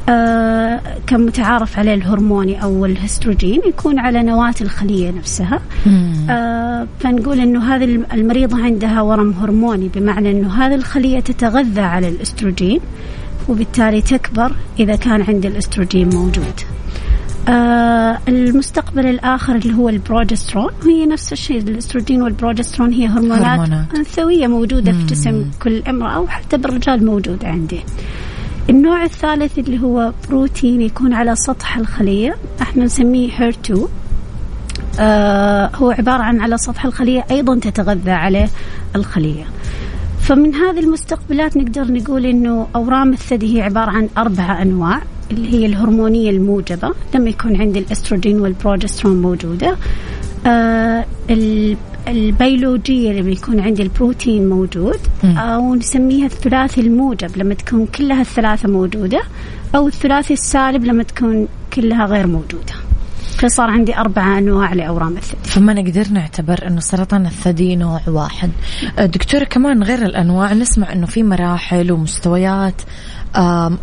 آه 0.08 0.80
كمتعارف 1.06 1.78
عليه 1.78 1.94
الهرموني 1.94 2.62
أو 2.62 2.86
الاستروجين 2.86 3.60
يكون 3.66 3.98
على 3.98 4.22
نواة 4.22 4.54
الخلية 4.60 5.10
نفسها. 5.10 5.60
آه 6.30 6.86
فنقول 7.00 7.40
أنه 7.40 7.74
هذه 7.74 7.84
المريضة 8.12 8.62
عندها 8.62 9.02
ورم 9.02 9.32
هرموني 9.32 9.90
بمعنى 9.94 10.30
أنه 10.30 10.66
هذه 10.66 10.74
الخلية 10.74 11.20
تتغذى 11.20 11.80
على 11.80 12.08
الاستروجين 12.08 12.80
وبالتالي 13.48 14.02
تكبر 14.02 14.52
إذا 14.80 14.96
كان 14.96 15.22
عند 15.22 15.46
الاستروجين 15.46 16.08
موجود. 16.14 16.60
آه 17.48 18.18
المستقبل 18.28 19.06
الآخر 19.06 19.56
اللي 19.56 19.74
هو 19.74 19.88
البروجسترون. 19.88 20.70
هي 20.84 21.06
نفس 21.06 21.32
الشيء 21.32 21.58
الاستروجين 21.58 22.22
والبروجسترون 22.22 22.92
هي 22.92 23.06
هرمونات, 23.06 23.44
هرمونات. 23.44 23.94
أنثوية 23.94 24.46
موجودة 24.46 24.92
في 24.92 25.06
جسم 25.06 25.44
كل 25.62 25.82
امرأة 25.88 26.20
وحتى 26.20 26.56
بالرجال 26.56 27.04
موجود 27.04 27.44
عندي. 27.44 27.80
النوع 28.70 29.04
الثالث 29.04 29.58
اللي 29.58 29.82
هو 29.82 30.12
بروتين 30.28 30.82
يكون 30.82 31.12
على 31.12 31.36
سطح 31.36 31.76
الخلية. 31.76 32.36
إحنا 32.62 32.84
نسميه 32.84 33.30
HER2 33.30 33.78
آه 35.00 35.70
هو 35.74 35.90
عبارة 35.90 36.22
عن 36.22 36.40
على 36.40 36.58
سطح 36.58 36.84
الخلية 36.84 37.26
أيضا 37.30 37.58
تتغذى 37.58 38.10
عليه 38.10 38.48
الخلية. 38.96 39.44
فمن 40.20 40.54
هذه 40.54 40.80
المستقبلات 40.80 41.56
نقدر 41.56 41.92
نقول 41.92 42.26
إنه 42.26 42.66
أورام 42.76 43.12
الثدي 43.12 43.56
هي 43.56 43.62
عبارة 43.62 43.90
عن 43.90 44.08
أربع 44.18 44.62
أنواع. 44.62 45.02
اللي 45.30 45.52
هي 45.54 45.66
الهرمونية 45.66 46.30
الموجبة 46.30 46.94
لما 47.14 47.30
يكون 47.30 47.60
عندي 47.60 47.78
الاستروجين 47.78 48.40
والبروجسترون 48.40 49.22
موجودة. 49.22 49.76
آه 50.46 51.04
البيولوجية 52.08 53.12
لما 53.12 53.30
يكون 53.30 53.60
عندي 53.60 53.82
البروتين 53.82 54.48
موجود 54.48 54.98
أو 55.24 55.74
نسميها 55.74 56.26
الثلاثي 56.26 56.80
الموجب 56.80 57.30
لما 57.36 57.54
تكون 57.54 57.86
كلها 57.86 58.20
الثلاثة 58.20 58.68
موجودة 58.68 59.20
أو 59.74 59.86
الثلاثي 59.88 60.34
السالب 60.34 60.84
لما 60.84 61.02
تكون 61.02 61.48
كلها 61.72 62.06
غير 62.06 62.26
موجودة. 62.26 62.74
فصار 63.38 63.70
عندي 63.70 63.96
أربعة 63.96 64.38
أنواع 64.38 64.72
لأورام 64.72 65.16
الثدي. 65.16 65.50
فما 65.50 65.72
نقدر 65.72 66.08
نعتبر 66.12 66.66
أنه 66.66 66.80
سرطان 66.80 67.26
الثدي 67.26 67.76
نوع 67.76 68.00
واحد. 68.06 68.50
دكتورة 68.98 69.44
كمان 69.44 69.82
غير 69.82 70.02
الأنواع 70.02 70.52
نسمع 70.52 70.92
أنه 70.92 71.06
في 71.06 71.22
مراحل 71.22 71.92
ومستويات. 71.92 72.82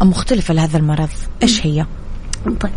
مختلفة 0.01 0.53
لهذا 0.53 0.77
المرض. 0.77 1.09
إيش 1.43 1.65
هي؟ 1.65 1.85
طيب. 2.45 2.71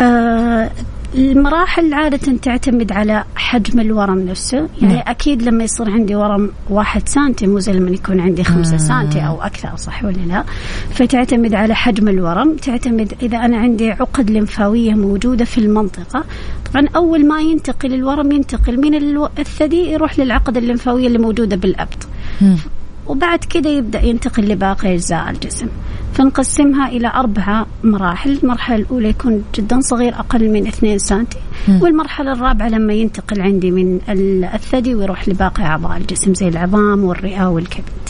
آه 0.00 0.70
المراحل 1.14 1.94
عادة 1.94 2.36
تعتمد 2.42 2.92
على 2.92 3.24
حجم 3.36 3.80
الورم 3.80 4.18
نفسه. 4.18 4.68
يعني 4.82 4.94
نعم. 4.94 5.02
أكيد 5.06 5.42
لما 5.42 5.64
يصير 5.64 5.90
عندي 5.90 6.16
ورم 6.16 6.50
واحد 6.70 7.08
سنتي 7.08 7.46
مو 7.46 7.58
زي 7.58 7.72
لما 7.72 7.90
يكون 7.90 8.20
عندي 8.20 8.44
خمسة 8.44 8.76
سنتي 8.76 9.20
أو 9.20 9.42
أكثر 9.42 9.76
صح 9.76 10.04
ولا 10.04 10.16
لا؟ 10.16 10.44
فتعتمد 10.90 11.54
على 11.54 11.74
حجم 11.74 12.08
الورم. 12.08 12.56
تعتمد 12.56 13.14
إذا 13.22 13.38
أنا 13.38 13.56
عندي 13.56 13.90
عقد 13.90 14.30
لمفاوية 14.30 14.94
موجودة 14.94 15.44
في 15.44 15.58
المنطقة. 15.58 16.24
طبعا 16.72 16.88
أول 16.96 17.28
ما 17.28 17.40
ينتقل 17.40 17.94
الورم 17.94 18.32
ينتقل. 18.32 18.80
من 18.80 18.94
الثدي؟ 19.38 19.92
يروح 19.92 20.18
للعقد 20.18 20.56
الليمفاوية 20.56 21.06
اللي 21.06 21.18
موجودة 21.18 21.56
بالأبط. 21.56 22.08
وبعد 23.06 23.38
كده 23.38 23.70
يبدأ 23.70 24.02
ينتقل 24.02 24.48
لباقي 24.48 24.94
أجزاء 24.94 25.30
الجسم. 25.30 25.66
فنقسمها 26.16 26.88
إلى 26.88 27.08
أربعة 27.08 27.66
مراحل. 27.84 28.38
المرحلة 28.42 28.76
الأولى 28.76 29.08
يكون 29.08 29.44
جدا 29.54 29.80
صغير 29.80 30.14
أقل 30.14 30.50
من 30.50 30.66
2 30.66 30.98
سنتي. 30.98 31.38
والمرحلة 31.68 32.32
الرابعة 32.32 32.68
لما 32.68 32.92
ينتقل 32.92 33.40
عندي 33.40 33.70
من 33.70 34.00
الثدي 34.54 34.94
ويروح 34.94 35.28
لباقي 35.28 35.62
أعضاء 35.62 35.96
الجسم 35.96 36.34
زي 36.34 36.48
العظام 36.48 37.04
والرئة 37.04 37.48
والكبد. 37.48 38.08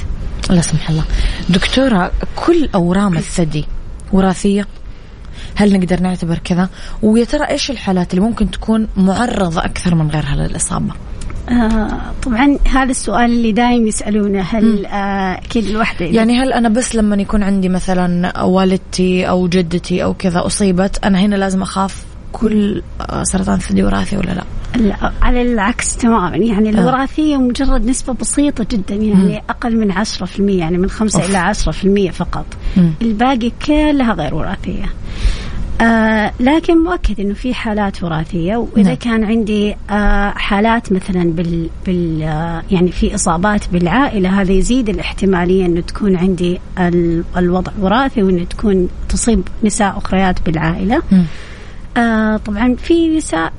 لا 0.50 0.60
سمح 0.60 0.90
الله. 0.90 1.04
دكتورة 1.48 2.10
كل 2.36 2.68
أورام 2.74 3.16
الثدي 3.16 3.64
وراثية؟ 4.12 4.66
هل 5.54 5.78
نقدر 5.78 6.00
نعتبر 6.00 6.38
كذا؟ 6.38 6.68
ويا 7.02 7.24
ترى 7.24 7.44
إيش 7.44 7.70
الحالات 7.70 8.14
اللي 8.14 8.24
ممكن 8.24 8.50
تكون 8.50 8.88
معرضة 8.96 9.64
أكثر 9.64 9.94
من 9.94 10.10
غيرها 10.10 10.36
للإصابة؟ 10.36 10.94
آه 11.48 12.00
طبعا 12.22 12.58
هذا 12.68 12.90
السؤال 12.90 13.30
اللي 13.30 13.52
دائما 13.52 13.88
يسألونه 13.88 14.40
هل 14.40 14.86
آه 14.86 15.40
كل 15.52 15.60
الوحدة 15.60 16.06
يعني 16.06 16.42
هل 16.42 16.52
أنا 16.52 16.68
بس 16.68 16.94
لما 16.94 17.16
يكون 17.16 17.42
عندي 17.42 17.68
مثلا 17.68 18.42
والدتي 18.42 19.28
أو 19.28 19.48
جدتي 19.48 20.04
أو 20.04 20.14
كذا 20.14 20.46
أصيبت 20.46 21.04
أنا 21.04 21.20
هنا 21.20 21.36
لازم 21.36 21.62
أخاف 21.62 22.04
كل 22.32 22.82
آه، 23.00 23.22
سرطان 23.22 23.58
ثدي 23.58 23.82
وراثي 23.84 24.16
ولا 24.16 24.30
لا؟ 24.30 24.44
لا 24.76 25.12
على 25.22 25.42
العكس 25.42 25.96
تماما 25.96 26.36
يعني 26.36 26.68
آه. 26.68 26.72
الوراثية 26.72 27.36
مجرد 27.36 27.86
نسبة 27.86 28.12
بسيطة 28.12 28.66
جدا 28.70 28.94
يعني 28.94 29.32
مم. 29.34 29.40
أقل 29.50 29.76
من 29.76 29.92
10% 29.92 30.04
يعني 30.38 30.78
من 30.78 30.90
5 30.90 31.20
أوف. 31.20 31.30
إلى 31.30 32.08
10% 32.08 32.12
فقط 32.12 32.46
مم. 32.76 32.92
الباقي 33.02 33.52
كلها 33.66 34.12
غير 34.12 34.34
وراثية 34.34 34.84
آه 35.80 36.32
لكن 36.40 36.78
مؤكد 36.78 37.20
إنه 37.20 37.34
في 37.34 37.54
حالات 37.54 38.02
وراثية 38.02 38.56
وإذا 38.56 38.88
نعم. 38.88 38.94
كان 38.94 39.24
عندي 39.24 39.76
آه 39.90 40.30
حالات 40.30 40.92
مثلا 40.92 41.32
بال, 41.32 41.68
بال 41.86 42.22
آه 42.22 42.62
يعني 42.70 42.92
في 42.92 43.14
إصابات 43.14 43.68
بالعائلة 43.68 44.40
هذا 44.40 44.52
يزيد 44.52 44.88
الاحتمالية 44.88 45.66
إنه 45.66 45.80
تكون 45.80 46.16
عندي 46.16 46.60
الوضع 47.36 47.72
وراثي 47.80 48.22
وإنه 48.22 48.44
تكون 48.44 48.88
تصيب 49.08 49.48
نساء 49.64 49.98
أخريات 49.98 50.46
بالعائلة. 50.46 51.02
آه 51.96 52.36
طبعا 52.36 52.74
في 52.74 53.16
نساء 53.16 53.52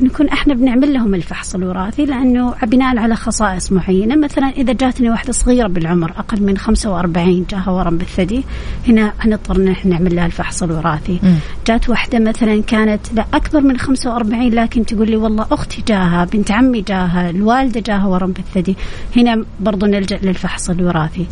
نكون 0.00 0.28
إحنا 0.28 0.54
بنعمل 0.54 0.92
لهم 0.92 1.14
الفحص 1.14 1.54
الوراثي 1.54 2.04
لأنه 2.04 2.54
بناء 2.62 2.98
على 2.98 3.16
خصائص 3.16 3.72
معينة. 3.72 4.16
مثلا 4.16 4.46
إذا 4.46 4.72
جاتني 4.72 5.10
واحدة 5.10 5.32
صغيرة 5.32 5.68
بالعمر 5.68 6.10
أقل 6.10 6.42
من 6.42 6.58
45 6.58 7.46
جاها 7.50 7.70
ورم 7.70 7.98
بالثدي 7.98 8.44
هنا 8.88 9.12
نضطر 9.26 9.60
نحن 9.60 9.88
نعمل 9.88 10.16
لها 10.16 10.26
الفحص 10.26 10.62
الوراثي. 10.62 11.20
م. 11.22 11.34
جات 11.66 11.88
واحدة 11.88 12.18
مثلا 12.18 12.62
كانت 12.62 13.14
لا 13.14 13.26
أكبر 13.34 13.60
من 13.60 13.78
45 13.78 14.50
لكن 14.50 14.86
تقول 14.86 15.10
لي 15.10 15.16
والله 15.16 15.46
أختي 15.52 15.82
جاها 15.88 16.24
بنت 16.24 16.50
عمي 16.50 16.80
جاها 16.80 17.30
الوالدة 17.30 17.80
جاها 17.80 18.06
ورم 18.06 18.32
بالثدي. 18.32 18.76
هنا 19.16 19.44
برضو 19.60 19.86
نلجأ 19.86 20.18
للفحص 20.22 20.70
الوراثي. 20.70 21.26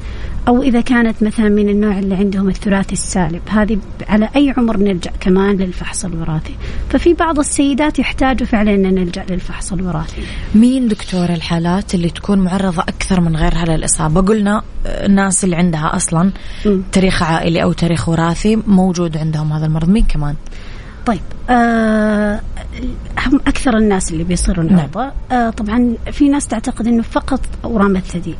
أو 0.48 0.62
إذا 0.62 0.80
كانت 0.80 1.22
مثلا 1.22 1.48
من 1.48 1.68
النوع 1.68 1.98
اللي 1.98 2.14
عندهم 2.14 2.48
الثلاثي 2.48 2.92
السالب 2.92 3.40
هذه 3.48 3.78
على 4.08 4.28
أي 4.36 4.54
عمر 4.56 4.76
نلجأ 4.76 5.10
كمان 5.20 5.56
للفحص 5.56 6.04
الوراثي. 6.04 6.54
ففي 6.90 7.14
بعض 7.14 7.38
السيدات 7.38 7.98
يحتاجوا 7.98 8.46
فعلا 8.54 8.76
نلجأ 8.76 9.24
للفحص 9.30 9.72
الوراثي. 9.72 10.22
مين 10.54 10.88
دكتور 10.88 11.24
الحالات 11.24 11.94
اللي 11.94 12.10
تكون 12.10 12.38
معرضة 12.38 12.82
أكثر 12.82 13.20
من 13.20 13.36
غيرها 13.36 13.64
للإصابة؟ 13.64 14.20
قلنا 14.20 14.62
الناس 14.86 15.44
اللي 15.44 15.56
عندها 15.56 15.96
أصلا 15.96 16.30
م. 16.66 16.80
تاريخ 16.92 17.22
عائلي 17.22 17.62
أو 17.62 17.72
تاريخ 17.72 18.08
وراثي 18.08 18.56
موجود 18.66 19.16
عندهم 19.16 19.52
هذا 19.52 19.66
المرض. 19.66 19.88
مين 19.88 20.04
كمان؟ 20.04 20.34
طيب 21.06 21.20
آه 21.50 22.40
هم 23.26 23.40
أكثر 23.46 23.76
الناس 23.76 24.12
اللي 24.12 24.24
بيصيرون 24.24 24.66
نعم. 24.66 24.80
عرضه 24.80 25.12
آه 25.32 25.50
طبعا 25.50 25.94
في 26.12 26.28
ناس 26.28 26.46
تعتقد 26.46 26.86
إنه 26.86 27.02
فقط 27.02 27.40
أورام 27.64 27.96
الثدي. 27.96 28.34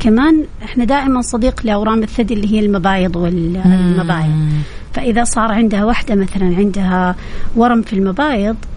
كمان 0.00 0.44
إحنا 0.64 0.84
دائما 0.84 1.22
صديق 1.22 1.60
لأورام 1.66 2.02
الثدي 2.02 2.34
اللي 2.34 2.52
هي 2.52 2.60
المبايض 2.60 3.16
والمبايض 3.16 4.32
فإذا 4.92 5.24
صار 5.24 5.52
عندها 5.52 5.84
واحدة 5.84 6.14
مثلا 6.14 6.56
عندها 6.56 7.16
ورم 7.56 7.82
في 7.82 7.92
المبايض 7.92 8.56
آه 8.56 8.73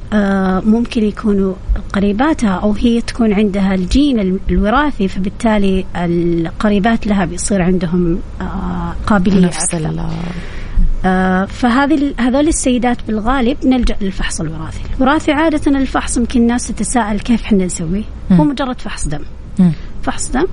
ممكن 0.65 1.04
يكونوا 1.04 1.54
قريباتها 1.93 2.50
أو 2.50 2.72
هي 2.72 3.02
تكون 3.02 3.34
عندها 3.34 3.76
الجين 3.76 4.39
الوراثي 4.50 5.08
فبالتالي 5.08 5.86
القريبات 5.96 7.08
لها 7.08 7.26
بيصير 7.26 7.62
عندهم 7.62 8.20
آه 8.41 8.96
قابلية 9.08 9.46
نفس 9.46 9.76
آه 11.06 11.46
فهذه 11.46 12.13
هذول 12.20 12.48
السيدات 12.48 12.98
بالغالب 13.08 13.58
نلجأ 13.65 13.96
للفحص 14.02 14.41
الوراثي، 14.41 14.82
الوراثي 14.98 15.32
عادة 15.32 15.80
الفحص 15.80 16.17
يمكن 16.17 16.41
الناس 16.41 16.67
تتساءل 16.67 17.20
كيف 17.20 17.43
إحنا 17.43 17.65
نسويه؟ 17.65 18.04
هو 18.32 18.43
مجرد 18.43 18.82
فحص 18.82 19.08
دم. 19.08 19.24
فحص 20.04 20.32
دم 20.32 20.46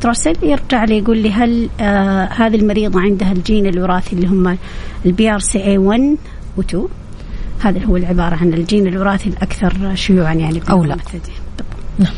ترسل 0.00 0.36
يرجع 0.42 0.84
لي 0.84 0.98
يقول 0.98 1.18
لي 1.18 1.32
هل 1.32 1.68
آه 1.80 2.24
هذه 2.24 2.56
المريضة 2.56 3.00
عندها 3.00 3.32
الجين 3.32 3.66
الوراثي 3.66 4.16
اللي 4.16 4.26
هم 4.26 4.58
ال 5.06 5.30
BRCA 5.30 5.78
1 5.78 6.16
و2 6.58 6.76
هذا 7.60 7.84
هو 7.84 7.96
العبارة 7.96 8.36
عن 8.36 8.54
الجين 8.54 8.86
الوراثي 8.86 9.28
الأكثر 9.28 9.94
شيوعا 9.94 10.32
يعني 10.34 10.60
أو 10.70 10.84
لا. 10.84 10.96
نعم. 11.98 12.12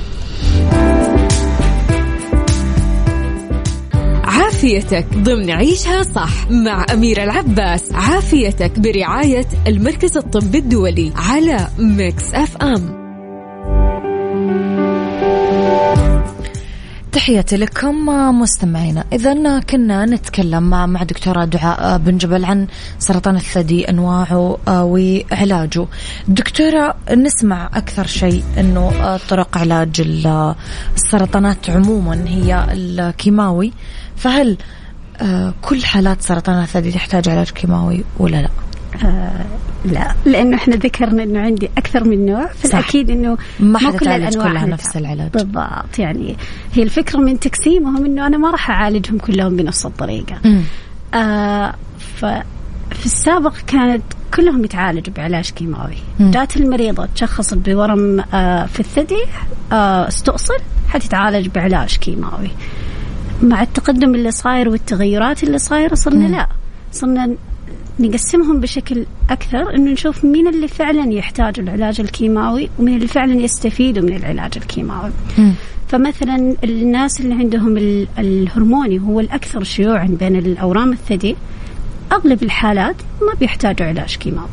عافيتك 4.24 5.06
ضمن 5.16 5.50
عيشها 5.50 6.02
صح 6.02 6.50
مع 6.50 6.86
أميرة 6.92 7.24
العباس. 7.24 7.92
عافيتك 7.92 8.78
برعاية 8.78 9.46
المركز 9.66 10.16
الطبي 10.16 10.58
الدولي 10.58 11.12
على 11.16 11.68
Mix 11.78 12.34
FM. 12.34 13.01
تحياتي 17.12 17.56
لكم 17.56 18.06
مستمعينا. 18.40 19.04
إذا 19.12 19.60
كنا 19.60 20.04
نتكلم 20.06 20.62
مع 20.70 21.02
دكتورة 21.02 21.44
دعاء 21.44 21.98
بن 21.98 22.18
جبل 22.18 22.44
عن 22.44 22.66
سرطان 22.98 23.36
الثدي 23.36 23.90
أنواعه 23.90 24.58
آه، 24.68 24.84
وعلاجه. 24.84 25.86
دكتورة 26.28 26.94
نسمع 27.10 27.70
أكثر 27.74 28.06
شيء 28.06 28.44
أنه 28.58 28.92
آه، 29.02 29.20
طرق 29.28 29.58
علاج 29.58 30.00
السرطانات 30.96 31.70
عموما 31.70 32.24
هي 32.28 32.66
الكيماوي. 32.72 33.72
فهل 34.16 34.56
آه، 35.22 35.54
كل 35.62 35.84
حالات 35.84 36.22
سرطان 36.22 36.62
الثدي 36.62 36.92
تحتاج 36.92 37.28
علاج 37.28 37.50
كيماوي 37.50 38.04
ولا 38.18 38.36
لا؟ 38.36 38.48
آه 39.04 39.44
لا 39.84 40.14
لأنه 40.24 40.56
إحنا 40.56 40.76
ذكرنا 40.76 41.22
إنه 41.22 41.40
عندي 41.40 41.70
أكثر 41.78 42.04
من 42.04 42.26
نوع 42.26 42.46
فالأكيد 42.46 43.10
إنه 43.10 43.38
ما 43.60 43.78
حد 43.78 43.96
كل 43.96 44.08
الانواع 44.08 44.48
كلها 44.50 44.66
نفس 44.66 44.96
العلاج. 44.96 45.30
بالضبط 45.30 45.98
يعني 45.98 46.36
هي 46.72 46.82
الفكرة 46.82 47.18
من 47.18 47.40
تقسيمهم 47.40 48.04
إنه 48.04 48.26
أنا 48.26 48.38
ما 48.38 48.50
راح 48.50 48.70
أعالجهم 48.70 49.18
كلهم 49.18 49.56
بنفس 49.56 49.86
الطريقة. 49.86 50.40
آه 51.14 51.74
ففي 52.18 53.06
السابق 53.06 53.54
كانت 53.66 54.02
كلهم 54.34 54.64
يتعالجوا 54.64 55.14
بعلاج 55.14 55.50
كيماوي. 55.50 55.96
جات 56.20 56.56
المريضة 56.56 57.08
تشخصت 57.14 57.54
بورم 57.58 58.24
آه 58.34 58.66
في 58.66 58.80
الثدي 58.80 59.24
آه 59.72 60.08
استؤصل 60.08 60.58
حتتعالج 60.88 61.48
بعلاج 61.48 61.96
كيماوي. 61.96 62.50
مع 63.42 63.62
التقدم 63.62 64.14
اللي 64.14 64.30
صاير 64.30 64.68
والتغيرات 64.68 65.42
اللي 65.44 65.58
صايرة 65.58 65.94
صرنا 65.94 66.26
لا. 66.26 66.48
صرنا 66.92 67.34
نقسمهم 68.02 68.60
بشكل 68.60 69.06
أكثر 69.30 69.74
أنه 69.74 69.90
نشوف 69.92 70.24
مين 70.24 70.48
اللي 70.48 70.68
فعلا 70.68 71.12
يحتاج 71.12 71.60
العلاج 71.60 72.00
الكيماوي 72.00 72.68
ومين 72.78 72.96
اللي 72.96 73.06
فعلا 73.06 73.34
يستفيدوا 73.34 74.02
من 74.02 74.16
العلاج 74.16 74.52
الكيماوي 74.56 75.10
م. 75.38 75.50
فمثلا 75.88 76.56
الناس 76.64 77.20
اللي 77.20 77.34
عندهم 77.34 77.76
الهرموني 78.18 79.00
هو 79.00 79.20
الأكثر 79.20 79.62
شيوعا 79.62 80.16
بين 80.20 80.36
الأورام 80.36 80.92
الثدي 80.92 81.36
أغلب 82.12 82.42
الحالات 82.42 82.96
ما 83.20 83.34
بيحتاجوا 83.40 83.86
علاج 83.86 84.16
كيماوي 84.16 84.48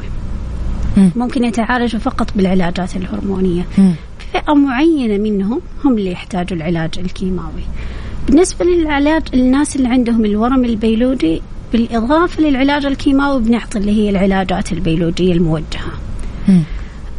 م. 0.97 1.09
ممكن 1.15 1.43
يتعالجوا 1.43 1.99
فقط 1.99 2.27
بالعلاجات 2.35 2.95
الهرمونية 2.95 3.65
م. 3.77 3.91
فئة 4.33 4.53
معينة 4.53 5.17
منهم 5.17 5.61
هم 5.85 5.97
اللي 5.97 6.11
يحتاجوا 6.11 6.57
العلاج 6.57 6.99
الكيماوي 6.99 7.63
بالنسبة 8.27 8.65
للعلاج 8.65 9.21
الناس 9.33 9.75
اللي 9.75 9.87
عندهم 9.87 10.25
الورم 10.25 10.65
البيولوجي 10.65 11.41
بالإضافة 11.73 12.43
للعلاج 12.43 12.85
الكيماوي 12.85 13.41
بنعطي 13.41 13.77
اللي 13.77 13.91
هي 13.91 14.09
العلاجات 14.09 14.71
البيولوجية 14.71 15.33
الموجهة. 15.33 15.91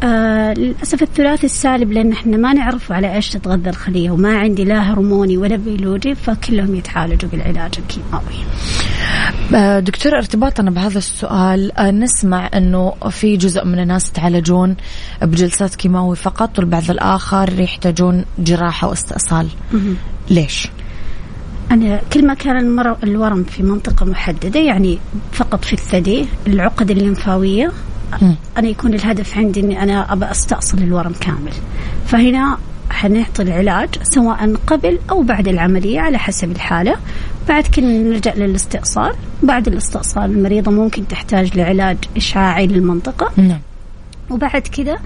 آه 0.02 0.52
للأسف 0.52 1.02
الثلاثي 1.02 1.46
السالب 1.46 1.92
لأن 1.92 2.12
إحنا 2.12 2.36
ما 2.36 2.52
نعرف 2.52 2.92
على 2.92 3.14
إيش 3.14 3.30
تتغذى 3.30 3.70
الخلية 3.70 4.10
وما 4.10 4.38
عندي 4.38 4.64
لا 4.64 4.92
هرموني 4.92 5.36
ولا 5.36 5.56
بيولوجي 5.56 6.14
فكلهم 6.14 6.74
يتعالجوا 6.74 7.30
بالعلاج 7.30 7.70
الكيماوي. 7.78 8.44
آه 9.54 9.80
دكتور 9.80 10.16
ارتباطنا 10.16 10.70
بهذا 10.70 10.98
السؤال 10.98 11.72
آه 11.78 11.90
نسمع 11.90 12.50
إنه 12.54 12.92
في 13.10 13.36
جزء 13.36 13.64
من 13.64 13.78
الناس 13.78 14.08
يتعالجون 14.08 14.76
بجلسات 15.22 15.74
كيماوي 15.74 16.16
فقط 16.16 16.58
والبعض 16.58 16.90
الآخر 16.90 17.60
يحتاجون 17.60 18.24
جراحة 18.38 18.88
واستئصال. 18.88 19.48
ليش؟ 20.30 20.68
أنا 21.70 22.00
كل 22.12 22.26
ما 22.26 22.34
كان. 22.34 22.80
الورم 23.02 23.44
في 23.44 23.62
منطقة 23.62 24.06
محددة 24.06 24.60
يعني 24.60 24.98
فقط 25.32 25.64
في 25.64 25.72
الثدي 25.72 26.26
العقد 26.46 26.90
الليمفاوية 26.90 27.72
أنا 28.58 28.68
يكون 28.68 28.94
الهدف 28.94 29.38
عندي 29.38 29.60
إني 29.60 29.82
أنا 29.82 30.12
أبى 30.12 30.30
أستأصل 30.30 30.78
الورم 30.78 31.12
كامل. 31.20 31.52
فهنا 32.06 32.58
حنعطي 32.90 33.42
العلاج 33.42 33.88
سواء 34.02 34.54
قبل 34.66 34.98
أو 35.10 35.22
بعد 35.22 35.48
العملية 35.48 36.00
على 36.00 36.18
حسب 36.18 36.50
الحالة. 36.50 36.96
بعد 37.48 37.66
كنا 37.74 37.98
نلجأ 37.98 38.34
للاستئصال 38.34 39.12
بعد 39.42 39.68
الاستئصال 39.68 40.30
المريضة 40.30 40.70
ممكن 40.70 41.08
تحتاج 41.08 41.56
لعلاج 41.56 41.96
إشعاعي 42.16 42.66
للمنطقة. 42.66 43.30
نعم. 43.36 43.60
وبعد 44.30 44.62
كذا 44.62 44.96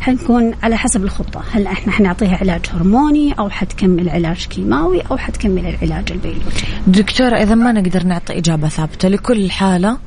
حنكون 0.00 0.54
على 0.62 0.76
حسب 0.76 1.04
الخطة. 1.04 1.42
هل 1.52 1.66
إحنا 1.66 1.92
حنعطيها 1.92 2.36
علاج 2.36 2.60
هرموني 2.74 3.32
أو 3.38 3.50
حتكمل 3.50 4.08
علاج 4.08 4.46
كيماوي 4.46 5.00
أو 5.00 5.16
حتكمل 5.16 5.66
العلاج 5.66 6.12
البيولوجي. 6.12 6.64
دكتورة 6.86 7.36
إذا 7.36 7.54
ما 7.54 7.72
نقدر 7.72 8.02
نعطي 8.04 8.38
إجابة 8.38 8.68
ثابتة 8.68 9.08
لكل 9.08 9.50
حالة 9.50 9.98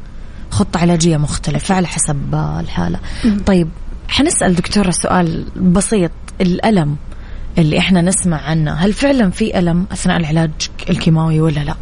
خطة 0.51 0.79
علاجية 0.79 1.17
مختلفة 1.17 1.75
على 1.75 1.87
حسب 1.87 2.35
الحالة. 2.59 2.99
م- 3.25 3.37
طيب 3.45 3.67
حنسأل 4.07 4.55
دكتورة 4.55 4.91
سؤال 4.91 5.45
بسيط. 5.61 6.11
الألم 6.41 6.95
اللي 7.57 7.79
إحنا 7.79 8.01
نسمع 8.01 8.41
عنه 8.41 8.73
هل 8.73 8.93
فعلا 8.93 9.29
في 9.29 9.59
ألم 9.59 9.85
أثناء 9.91 10.17
العلاج 10.17 10.51
الكيماوي 10.89 11.41
ولا 11.41 11.59
لا؟ 11.59 11.75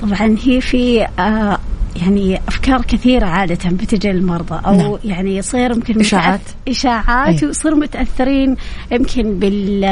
طبعا 0.00 0.36
هي 0.42 0.60
في 0.60 1.06
آه 1.18 1.58
يعني 2.02 2.40
أفكار 2.48 2.82
كثيرة 2.82 3.26
عادة 3.26 3.70
بتجي 3.70 4.10
المرضى 4.10 4.60
أو 4.66 4.74
نعم. 4.74 4.98
يعني 5.04 5.36
يصير 5.36 5.70
يمكن 5.70 6.00
إشاعات. 6.00 6.40
إشاعات 6.68 7.42
ويصيروا 7.44 7.78
متأثرين 7.78 8.56
يمكن 8.92 9.38
بال 9.38 9.82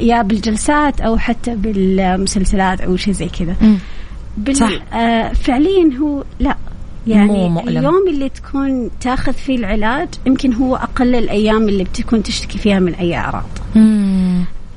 يا 0.00 0.22
بالجلسات 0.22 1.00
أو 1.00 1.18
حتى 1.18 1.54
بالمسلسلات 1.54 2.80
أو 2.80 2.96
شيء 2.96 3.14
زي 3.14 3.28
كذا. 3.28 3.56
بال... 4.36 4.56
صح. 4.56 4.94
آه 4.94 5.32
فعليا 5.32 5.98
هو 6.00 6.24
لا. 6.40 6.56
يعني 7.06 7.48
مو. 7.48 7.60
اليوم 7.60 8.08
اللي 8.08 8.28
تكون 8.28 8.90
تاخذ 9.00 9.32
فيه 9.32 9.56
العلاج 9.56 10.08
يمكن 10.26 10.52
هو 10.52 10.76
أقل 10.76 11.14
الأيام 11.14 11.68
اللي 11.68 11.84
بتكون 11.84 12.22
تشتكي 12.22 12.58
فيها 12.58 12.78
من 12.78 12.94
أي 12.94 13.16
أعراض. 13.16 13.48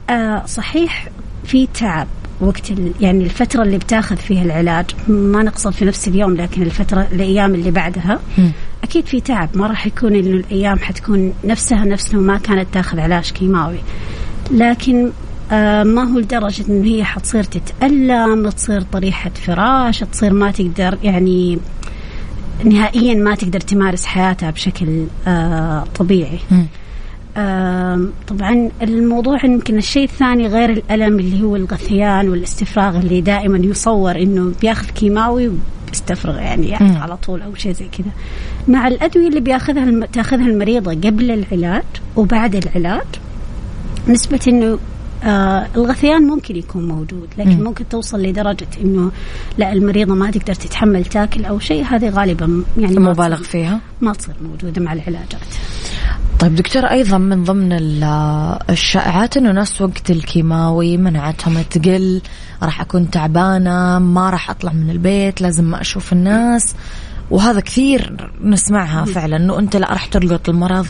آه 0.09 0.45
صحيح 0.45 1.07
في 1.45 1.67
تعب. 1.67 2.07
وقت 2.41 2.71
يعني 3.01 3.23
الفترة 3.23 3.63
اللي 3.63 3.77
بتاخذ 3.77 4.15
فيها 4.17 4.43
العلاج 4.43 4.85
ما 5.07 5.43
نقصد 5.43 5.71
في 5.71 5.85
نفس 5.85 6.07
اليوم 6.07 6.35
لكن 6.35 6.61
الفترة 6.61 7.07
الأيام 7.11 7.55
اللي 7.55 7.71
بعدها 7.71 8.19
م. 8.37 8.49
أكيد 8.83 9.05
في 9.05 9.21
تعب 9.21 9.49
ما 9.53 9.67
راح 9.67 9.87
يكون 9.87 10.15
إنه 10.15 10.37
الأيام 10.37 10.79
حتكون 10.79 11.33
نفسها 11.43 11.85
نفس 11.85 12.13
لو 12.13 12.21
ما 12.21 12.37
كانت 12.37 12.67
تاخذ 12.73 12.99
علاج 12.99 13.31
كيماوي 13.31 13.79
لكن 14.51 15.11
آه 15.51 15.83
ما 15.83 16.03
هو 16.03 16.19
لدرجة 16.19 16.65
إن 16.69 16.83
هي 16.83 17.03
حتصير 17.03 17.43
تتألم 17.43 18.49
تصير 18.49 18.81
طريحة 18.81 19.29
فراش 19.29 19.99
تصير 19.99 20.33
ما 20.33 20.51
تقدر 20.51 20.97
يعني 21.03 21.59
نهائيا 22.63 23.13
ما 23.15 23.35
تقدر 23.35 23.59
تمارس 23.59 24.05
حياتها 24.05 24.51
بشكل 24.51 25.05
آه 25.27 25.83
طبيعي 25.99 26.39
م. 26.51 26.63
طبعا 28.27 28.69
الموضوع 28.81 29.45
يمكن 29.45 29.77
الشيء 29.77 30.03
الثاني 30.03 30.47
غير 30.47 30.69
الألم 30.69 31.19
اللي 31.19 31.43
هو 31.43 31.55
الغثيان 31.55 32.29
والاستفراغ 32.29 32.97
اللي 32.97 33.21
دائما 33.21 33.57
يصور 33.57 34.15
إنه 34.15 34.51
بياخذ 34.61 34.89
كيماوي 34.89 35.51
وبيستفرغ 35.87 36.35
يعني, 36.37 36.67
يعني 36.67 36.97
على 36.97 37.17
طول 37.17 37.41
أو 37.41 37.55
شيء 37.55 37.71
زي 37.71 37.85
كذا. 37.97 38.11
مع 38.67 38.87
الأدوية 38.87 39.27
اللي 39.27 39.39
بياخذها 39.39 39.83
الم... 39.83 40.05
تاخذها 40.05 40.47
المريضة 40.47 40.91
قبل 40.91 41.31
العلاج 41.31 41.83
وبعد 42.15 42.55
العلاج 42.55 43.07
نسبة 44.07 44.39
إنه 44.47 44.79
آه 45.23 45.67
الغثيان 45.75 46.21
ممكن 46.27 46.55
يكون 46.55 46.87
موجود 46.87 47.27
لكن 47.37 47.59
م. 47.59 47.63
ممكن 47.63 47.89
توصل 47.89 48.21
لدرجة 48.21 48.67
إنه 48.83 49.11
لا 49.57 49.73
المريضة 49.73 50.13
ما 50.13 50.31
تقدر 50.31 50.53
تتحمل 50.53 51.05
تاكل 51.05 51.45
أو 51.45 51.59
شيء 51.59 51.83
هذه 51.83 52.09
غالبا 52.09 52.63
يعني 52.77 52.99
مبالغ 52.99 53.43
فيها. 53.43 53.79
ما 54.01 54.13
تصير 54.13 54.35
موجودة 54.41 54.81
مع 54.81 54.93
العلاجات. 54.93 55.43
طيب 56.39 56.55
دكتور 56.55 56.85
أيضا 56.85 57.17
من 57.17 57.43
ضمن 57.43 57.73
الشائعات 58.69 59.37
إنه 59.37 59.51
ناس 59.51 59.81
وقت 59.81 60.11
الكيماوي 60.11 60.97
مناعتهم 60.97 61.61
تقل 61.61 62.21
راح 62.63 62.81
أكون 62.81 63.09
تعبانة 63.09 63.99
ما 63.99 64.29
راح 64.29 64.49
أطلع 64.49 64.73
من 64.73 64.89
البيت 64.89 65.41
لازم 65.41 65.63
ما 65.63 65.81
أشوف 65.81 66.13
الناس. 66.13 66.75
وهذا 67.31 67.59
كثير 67.59 68.29
نسمعها 68.43 69.05
فعلا 69.05 69.35
إنه 69.35 69.59
أنت 69.59 69.75
لا 69.75 69.93
راح 69.93 70.05
تلقط 70.05 70.49
المرض 70.49 70.87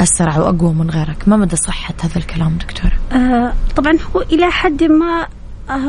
أسرع 0.00 0.38
وأقوى 0.38 0.74
من 0.74 0.90
غيرك. 0.90 1.28
ما 1.28 1.36
مدى 1.36 1.56
صحة 1.56 1.94
هذا 2.02 2.16
الكلام 2.16 2.58
دكتور؟ 2.58 2.90
آه 3.12 3.52
طبعا 3.76 3.98
هو 4.16 4.20
إلى 4.20 4.50
حد 4.50 4.82
ما 4.82 5.26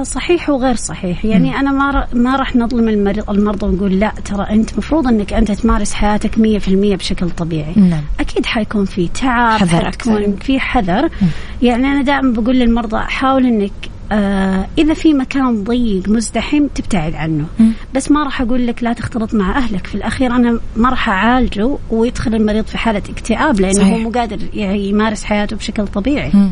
صحيح 0.04 0.50
وغير 0.50 0.76
صحيح 0.76 1.26
يعني 1.26 1.56
أنا 1.60 1.72
ما 1.72 2.08
ما 2.14 2.36
راح 2.36 2.56
نظلم 2.56 2.90
المريض 2.90 3.30
المرضى 3.30 3.66
ونقول 3.66 4.00
لا 4.00 4.14
ترى 4.26 4.48
أنت 4.50 4.78
مفروض 4.78 5.08
إنك 5.08 5.34
أنت 5.34 5.52
تمارس 5.52 5.94
حياتك 5.94 6.36
100% 6.36 6.40
بشكل 6.70 7.30
طبيعي 7.30 7.74
نعم. 7.76 8.04
أكيد 8.20 8.46
حيكون 8.46 8.86
في 8.86 9.08
تعب 9.08 9.60
حذر 9.60 9.86
حيكون 9.86 10.36
في 10.36 10.60
حذر 10.60 11.06
م. 11.06 11.26
يعني 11.62 11.88
أنا 11.88 12.02
دائما 12.02 12.34
بقول 12.34 12.56
للمرضى 12.56 13.00
حاول 13.00 13.46
إنك 13.46 13.72
آه 14.12 14.68
إذا 14.78 14.94
في 14.94 15.14
مكان 15.14 15.64
ضيق 15.64 16.10
مزدحم 16.10 16.68
تبتعد 16.68 17.16
عنه 17.16 17.46
م. 17.60 17.70
بس 17.96 18.12
ما 18.12 18.24
راح 18.24 18.42
أقول 18.42 18.68
لك 18.68 18.84
لا 18.84 18.94
تختلط 18.94 19.34
مع 19.34 19.58
أهلك 19.58 19.88
في 19.88 19.96
الأخير 19.96 20.36
أنا 20.36 20.60
ما 20.76 20.90
راح 20.90 21.10
أعالجه 21.10 21.78
ويدخل 21.90 22.36
المريض 22.36 22.66
في 22.66 22.78
حالة 22.78 23.04
اكتئاب 23.10 23.60
لأنه 23.62 23.74
صحيح. 23.74 23.94
هو 23.94 23.98
مو 23.98 24.10
قادر 24.10 24.40
يمارس 24.54 25.24
حياته 25.24 25.56
بشكل 25.56 25.88
طبيعي 25.88 26.32
م. 26.34 26.52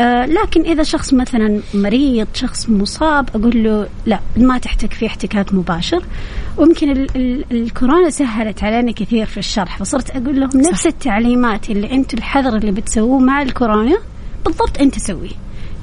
آه 0.00 0.26
لكن 0.26 0.60
إذا 0.62 0.82
شخص 0.82 1.14
مثلا 1.14 1.60
مريض 1.74 2.26
شخص 2.34 2.68
مصاب 2.68 3.28
أقول 3.34 3.64
له 3.64 3.88
لا 4.06 4.20
ما 4.36 4.58
تحتك 4.58 4.92
في 4.92 5.06
احتكاك 5.06 5.54
مباشر. 5.54 6.04
ويمكن 6.56 6.90
ال 6.90 7.16
ال 7.16 7.44
الكورونا 7.50 8.10
سهلت 8.10 8.64
علينا 8.64 8.92
كثير 8.92 9.26
في 9.26 9.38
الشرح 9.38 9.78
فصرت 9.78 10.10
أقول 10.10 10.40
لهم 10.40 10.50
نفس 10.54 10.80
صح. 10.80 10.86
التعليمات 10.86 11.70
اللي 11.70 11.92
أنتم 11.92 12.18
الحذر 12.18 12.56
اللي 12.56 12.72
بتسووه 12.72 13.18
مع 13.20 13.42
الكورونا 13.42 13.98
بالضبط 14.44 14.80
أنت 14.80 14.98
سويه 14.98 15.30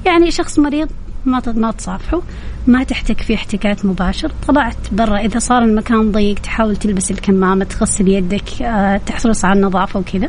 يعني 0.06 0.30
شخص 0.30 0.58
مريض 0.58 0.88
ما 1.24 1.42
ما 1.46 1.70
تصافحوا 1.70 2.20
ما 2.66 2.84
تحتك 2.84 3.20
فيه 3.20 3.34
احتكاك 3.34 3.84
مباشر. 3.84 4.32
طلعت 4.48 4.76
برا 4.92 5.18
إذا 5.18 5.38
صار 5.38 5.62
المكان 5.62 6.12
ضيق 6.12 6.38
تحاول 6.38 6.76
تلبس 6.76 7.10
الكمامة 7.10 7.64
تغسل 7.64 8.08
يدك 8.08 8.62
آه، 8.62 8.96
تحرص 8.96 9.44
على 9.44 9.58
النظافة 9.60 10.00
وكذا 10.00 10.28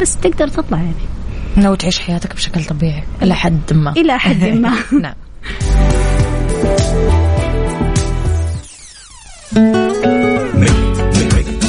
بس 0.00 0.16
تقدر 0.16 0.48
تطلع 0.48 0.78
يعني. 0.78 1.19
لو 1.56 1.74
تعيش 1.74 1.98
حياتك 1.98 2.34
بشكل 2.34 2.64
طبيعي 2.64 3.02
إلى 3.22 3.34
حد 3.34 3.72
ما. 3.72 3.92
إلى 3.92 4.18
حد 4.18 4.44
ما. 4.44 4.74
نعم. 5.02 5.14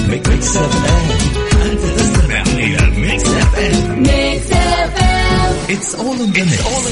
Mix 0.10 0.58
FM 0.58 1.72
انت 1.72 1.82
تستمع 2.00 2.42
إلى 2.42 3.00
Mix 3.00 3.24
FM 3.28 4.00
Mix 4.00 4.52
F 4.52 5.04
M 5.04 5.76
it's 5.76 5.96
all 5.96 6.16
in 6.20 6.32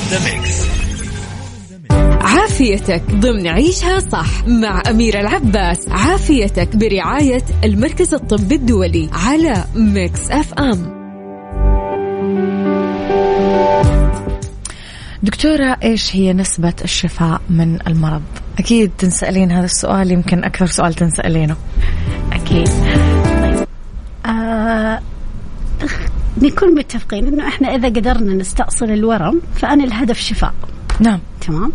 the 0.10 0.20
mix 0.34 0.56
عافيتك 2.22 3.04
ضمن 3.12 3.48
عيشها 3.48 4.00
صح 4.00 4.48
مع 4.48 4.82
أميرة 4.90 5.20
العباس. 5.20 5.88
عافيتك 5.90 6.76
برعاية 6.76 7.44
المركز 7.64 8.14
الطبي 8.14 8.56
الدولي 8.56 9.10
على 9.14 9.64
Mix 9.76 10.32
FM. 10.32 10.99
دكتورة 15.24 15.78
إيش 15.84 16.16
هي 16.16 16.34
نسبة 16.34 16.74
الشفاء 16.84 17.42
من 17.50 17.80
المرض؟ 17.88 18.22
أكيد 18.60 18.92
تنسألين 18.98 19.52
هذا 19.52 19.66
السؤال 19.66 20.12
يمكن 20.12 20.44
أكثر 20.44 20.66
سؤال 20.66 20.94
تنسألينه. 20.94 21.56
أكيد. 22.34 22.68
طيب 23.42 23.68
آه 24.26 25.00
نكون 26.42 26.76
متفقين 26.76 27.28
إنه 27.28 27.48
إحنا 27.48 27.76
إذا 27.76 27.88
قدرنا 27.88 28.34
نستأصل 28.34 28.86
الورم 28.86 29.42
فأنا 29.56 29.84
الهدف 29.84 30.20
شفاء. 30.20 30.54
نعم. 31.00 31.20
تمام؟ 31.42 31.72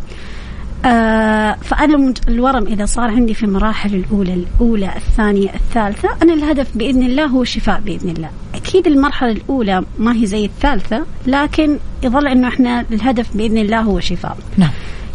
آه 0.85 1.57
فأنا 1.63 1.95
المج- 1.97 2.29
الورم 2.29 2.67
إذا 2.67 2.85
صار 2.85 3.11
عندي 3.11 3.35
في 3.35 3.43
المراحل 3.43 3.95
الأولى 3.95 4.35
الأولى 4.35 4.91
الثانية 4.97 5.55
الثالثة 5.55 6.09
أنا 6.23 6.35
الهدف 6.35 6.67
بإذن 6.75 7.03
الله 7.03 7.27
هو 7.27 7.45
شفاء 7.45 7.81
بإذن 7.81 8.09
الله. 8.11 8.31
أكيد 8.65 8.87
المرحلة 8.87 9.33
الأولى 9.33 9.83
ما 9.99 10.15
هي 10.17 10.27
زي 10.27 10.45
الثالثة 10.45 11.07
لكن 11.27 11.79
يظل 12.03 12.27
أنه 12.27 12.49
إحنا 12.49 12.85
الهدف 12.93 13.37
بإذن 13.37 13.59
الله 13.59 13.81
هو 13.81 14.01
شفاء. 14.01 14.37
نعم. 14.57 14.71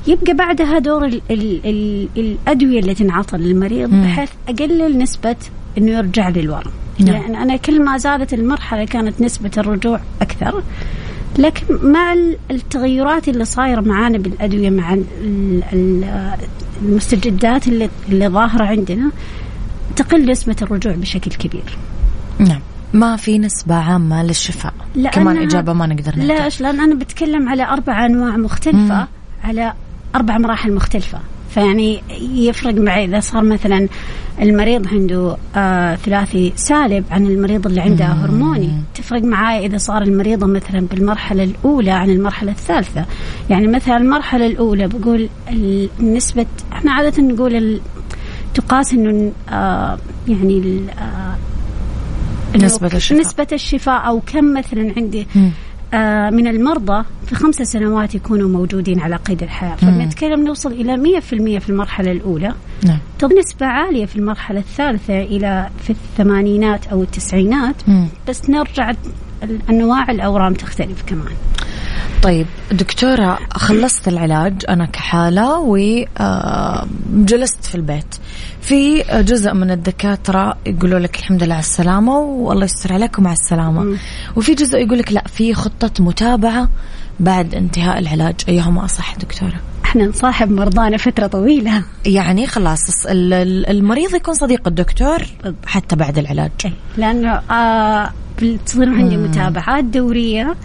يبقى 0.08 0.34
بعدها 0.34 0.80
دور 0.80 1.06
ال 1.06 1.22
ال 1.32 1.60
ال 1.66 2.08
الأدوية 2.18 2.80
اللي 2.80 2.94
تنعطى 2.94 3.38
للمريض 3.38 3.94
مم. 3.94 4.04
بحيث 4.04 4.30
أقلل 4.50 4.98
نسبة 4.98 5.36
أنه 5.78 5.92
يرجع 5.92 6.30
للورم. 6.30 6.72
نعم. 7.00 7.10
لأن 7.16 7.36
أنا 7.36 7.56
كل 7.56 7.84
ما 7.84 7.98
زادت 7.98 8.34
المرحلة 8.34 8.86
كانت 8.86 9.22
نسبة 9.22 9.52
الرجوع 9.58 10.00
أكثر 10.22 10.64
لكن 11.40 11.66
مع 11.84 12.14
ال- 12.14 12.38
التغيرات 12.52 13.28
اللي 13.30 13.46
صايرة 13.46 13.82
معانا 13.82 14.18
بالأدوية 14.18 14.70
مع 14.70 14.94
ال- 14.94 15.04
ال- 15.74 16.36
المستجدات 16.82 17.68
اللي, 17.68 17.90
اللي 18.10 18.28
ظاهرة 18.28 18.64
عندنا 18.66 19.12
تقل 19.96 20.32
نسبة 20.32 20.56
الرجوع 20.62 20.94
بشكل 20.94 21.32
كبير. 21.32 21.78
نعم. 22.40 22.60
ما 22.94 23.16
في 23.16 23.38
نسبة 23.40 23.76
عامة 23.76 24.24
للشفاء 24.24 24.74
لأنها- 24.98 25.10
كمان 25.10 25.38
إجابة 25.38 25.74
ما 25.74 25.86
نقدر 25.88 26.16
نعطيها 26.18 26.44
ليش؟ 26.44 26.62
لأن 26.62 26.80
أنا 26.80 26.96
بتكلم 26.96 27.50
على 27.50 27.64
أربع 27.64 28.06
أنواع 28.06 28.38
مختلفة 28.38 28.78
مم. 29.00 29.08
على 29.44 29.74
أربع 30.16 30.38
مراحل 30.38 30.74
مختلفة 30.74 31.20
فيعني 31.50 32.02
يفرق 32.22 32.74
معي 32.74 33.06
إذا 33.06 33.20
صار 33.20 33.44
مثلا 33.44 33.88
المريض 34.42 34.88
عنده 34.88 35.38
آه 35.56 35.96
ثلاثي 35.96 36.54
سالب 36.56 37.06
عن 37.12 37.26
المريض 37.26 37.68
اللي 37.68 37.82
عنده 37.82 38.06
مم. 38.08 38.12
هرموني 38.22 38.72
تفرق 38.96 39.22
معي 39.24 39.66
إذا 39.66 39.78
صار 39.78 40.02
المريضة 40.02 40.48
مثلا 40.48 40.80
بالمرحلة 40.92 41.44
الأولى 41.44 41.92
عن 41.92 42.10
المرحلة 42.10 42.52
الثالثة 42.52 43.06
يعني 43.50 43.68
مثلا 43.68 43.98
المرحلة 43.98 44.46
الأولى 44.48 44.88
بقول 44.88 45.30
ال- 45.50 45.90
نسبة 46.00 46.46
إحنا 46.74 46.92
عادة 46.92 47.24
نقول 47.24 47.80
تقاس 48.54 48.94
إنه 48.94 49.32
آه 49.50 49.98
يعني 50.28 50.82
آه 51.00 51.36
نسبة 52.56 52.88
الشفاء. 52.94 53.20
نسبة 53.20 53.48
الشفاء 53.52 54.08
أو 54.08 54.20
كم 54.20 54.54
مثلا 54.54 54.94
عندي؟ 54.98 55.28
مم. 55.36 55.52
آه، 55.94 56.30
من 56.30 56.48
المرضى 56.48 57.06
في 57.26 57.36
خمس 57.36 57.56
سنوات 57.56 58.16
يكونوا 58.16 58.50
موجودين 58.50 59.00
على 59.00 59.16
قيد 59.16 59.44
الحياة. 59.44 59.76
فبنتكلم 59.76 60.44
نوصل 60.44 60.72
إلى 60.72 60.98
100% 60.98 61.60
في 61.60 61.70
المرحلة 61.70 62.12
الأولى. 62.12 62.54
نعم. 62.86 62.98
طب 63.20 63.34
نسبة 63.34 63.66
عالية 63.66 64.06
في 64.06 64.16
المرحلة 64.16 64.60
الثالثة 64.60 65.22
إلى 65.24 65.70
في 65.84 65.90
الثمانينات 65.90 66.88
أو 66.88 67.02
التسعينات. 67.04 67.76
مم. 67.88 68.08
بس 68.28 68.50
نرجع 68.50 68.94
أنواع 69.70 70.12
الأورام 70.12 70.54
تختلف 70.54 71.04
كمان. 71.08 71.34
طيب 72.24 72.46
دكتورة 72.72 73.40
خلصت 73.52 74.08
العلاج 74.08 74.54
أنا 74.70 74.86
كحالة 74.86 75.60
وجلست 75.60 77.66
في 77.66 77.76
البيت. 77.76 78.16
في 78.62 79.04
جزء 79.12 79.54
من 79.54 79.72
الدكاترة 79.72 80.58
يقولوا 80.66 81.00
لك 81.00 81.20
الحمد 81.20 81.44
لله 81.44 81.54
على 81.54 81.62
السلامة 81.64 82.18
والله 82.18 82.66
يستر 82.66 82.94
عليكم 82.94 83.24
مع 83.24 83.32
السلامة. 83.32 83.84
مم. 83.84 83.98
وفي 84.36 84.54
جزء 84.56 84.78
يقول 84.78 85.00
لك 85.00 85.12
لا 85.14 85.24
في 85.28 85.54
خطة 85.54 86.04
متابعة 86.04 86.70
بعد 87.20 87.56
انتهاء 87.56 88.00
العلاج. 88.00 88.36
أيهما 88.50 88.86
أصح 88.86 89.16
دكتورة؟ 89.16 89.56
إحنا 89.86 90.06
نصاحب 90.06 90.52
مرضانا 90.52 90.98
فترة 90.98 91.28
طويلة. 91.28 91.84
يعني 92.06 92.48
خلاص 92.48 93.06
ال- 93.06 93.34
ال- 93.34 93.70
المريض 93.70 94.16
يكون 94.16 94.34
صديق 94.34 94.68
الدكتور 94.68 95.18
حتى 95.66 95.96
بعد 95.96 96.18
العلاج. 96.18 96.52
لأنه 96.98 97.32
آه 97.52 98.12
بتصير 98.42 98.90
عندي 98.90 99.18
متابعات 99.18 99.84
دورية. 99.84 100.56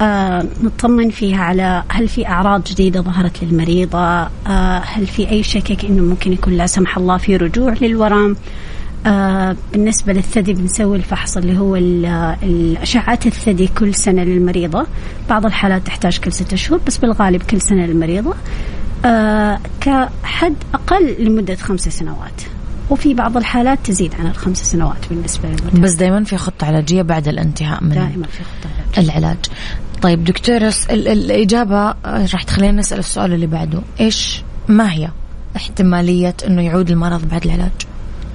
آه 0.00 0.46
نطمن 0.62 1.10
فيها 1.10 1.38
على 1.38 1.82
هل 1.88 2.08
في 2.08 2.26
أعراض 2.26 2.64
جديدة 2.64 3.00
ظهرت 3.00 3.44
للمريضة؟ 3.44 3.98
آه 3.98 4.78
هل 4.78 5.06
في 5.06 5.30
أي 5.30 5.42
شكك 5.42 5.84
أنه 5.84 6.02
ممكن 6.02 6.32
يكون 6.32 6.52
لا 6.52 6.66
سمح 6.66 6.96
الله 6.96 7.16
في 7.16 7.36
رجوع 7.36 7.74
للورم؟ 7.80 8.36
آه 9.06 9.56
بالنسبة 9.72 10.12
للثدي 10.12 10.52
بنسوي 10.52 10.96
الفحص 10.96 11.36
اللي 11.36 11.58
هو 11.58 11.76
الأشعات 12.42 13.26
الثدي 13.26 13.66
كل 13.66 13.94
سنة 13.94 14.22
للمريضة. 14.22 14.86
بعض 15.30 15.46
الحالات 15.46 15.86
تحتاج 15.86 16.18
كل 16.18 16.32
ستة 16.32 16.56
شهور 16.56 16.80
بس 16.86 16.96
بالغالب 16.96 17.42
كل 17.42 17.60
سنة 17.60 17.86
للمريضة. 17.86 18.34
آه 19.04 19.58
كحد 19.80 20.54
أقل 20.74 21.16
لمدة 21.18 21.54
خمس 21.54 21.88
سنوات. 21.88 22.42
وفي 22.90 23.14
بعض 23.14 23.36
الحالات 23.36 23.78
تزيد 23.84 24.14
عن 24.14 24.26
الخمس 24.26 24.62
سنوات 24.62 25.08
بالنسبة 25.10 25.48
للمدة 25.48 25.80
بس 25.80 25.94
دايما 25.94 26.24
في 26.24 26.36
خطة 26.36 26.66
علاجية 26.66 27.02
بعد 27.02 27.28
الانتهاء 27.28 27.84
من 27.84 27.88
دائما 27.88 28.26
في 28.26 28.44
خطة 28.44 28.70
علاج. 28.96 29.10
العلاج. 29.10 29.36
طيب 30.02 30.24
دكتورة 30.24 30.74
الإجابة 30.90 31.76
آه، 31.90 32.26
راح 32.32 32.42
تخلينا 32.42 32.72
نسأل 32.72 32.98
السؤال 32.98 33.32
اللي 33.32 33.46
بعده. 33.46 33.80
إيش 34.00 34.42
ما 34.68 34.92
هي 34.92 35.08
احتمالية 35.56 36.34
أنه 36.46 36.62
يعود 36.62 36.90
المرض 36.90 37.28
بعد 37.28 37.44
العلاج؟ 37.44 37.70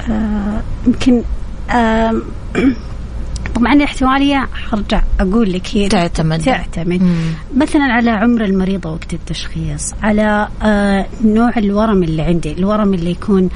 آه، 0.09 0.61
يمكن 0.87 1.23
آم، 1.71 2.21
طبعا 3.55 3.73
الاحتمالية 3.73 4.47
حرجع 4.53 5.01
أقول 5.19 5.53
لك 5.53 5.67
هي 5.73 5.87
تعتمد. 5.87 6.41
تعتمد. 6.41 7.01
مم. 7.03 7.31
مثلا 7.57 7.83
على 7.83 8.09
عمر 8.09 8.45
المريضة 8.45 8.91
وقت 8.91 9.13
التشخيص 9.13 9.93
على 10.03 10.47
آه 10.63 11.05
نوع 11.25 11.51
الورم 11.57 12.03
اللي 12.03 12.21
عندي. 12.21 12.51
الورم 12.51 12.93
اللي 12.93 13.11
يكون 13.11 13.49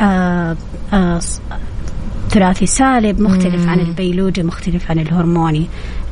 آه 0.00 0.56
آه 0.92 1.20
ثلاثي 2.30 2.66
سالب 2.66 3.20
مختلف 3.20 3.68
عن 3.68 3.80
البيولوجي 3.80 4.42
مختلف 4.42 4.90
عن 4.90 4.98
الهرموني. 4.98 5.66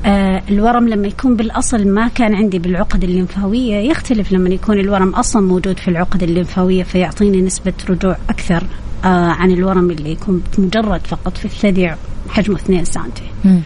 آه 0.07 0.43
الورم 0.49 0.89
لما 0.89 1.09
يكون 1.09 1.37
بالأصل 1.37 1.89
ما 1.89 2.09
كان 2.09 2.35
عندي 2.35 2.59
بالعقد 2.59 3.05
الليمفاوية. 3.05 3.77
يختلف 3.91 4.33
لما 4.33 4.49
يكون 4.49 4.79
الورم 4.81 5.11
أصلا 5.11 5.43
موجود 5.43 5.79
في 5.79 5.89
العقد 5.89 6.23
الليمفاوية 6.23 6.83
فيعطيني 6.83 7.41
نسبة 7.43 7.73
رجوع 7.91 8.17
أكثر 8.31 8.63
آه 9.05 9.29
عن 9.31 9.51
الورم 9.51 9.91
اللي 9.91 10.11
يكون 10.13 10.43
مجرد 10.59 11.07
فقط 11.07 11.37
في 11.39 11.45
الثدي 11.45 11.91
حجمه 12.29 12.57
2 12.57 12.85
سنتي. 12.85 13.23
مم. 13.45 13.61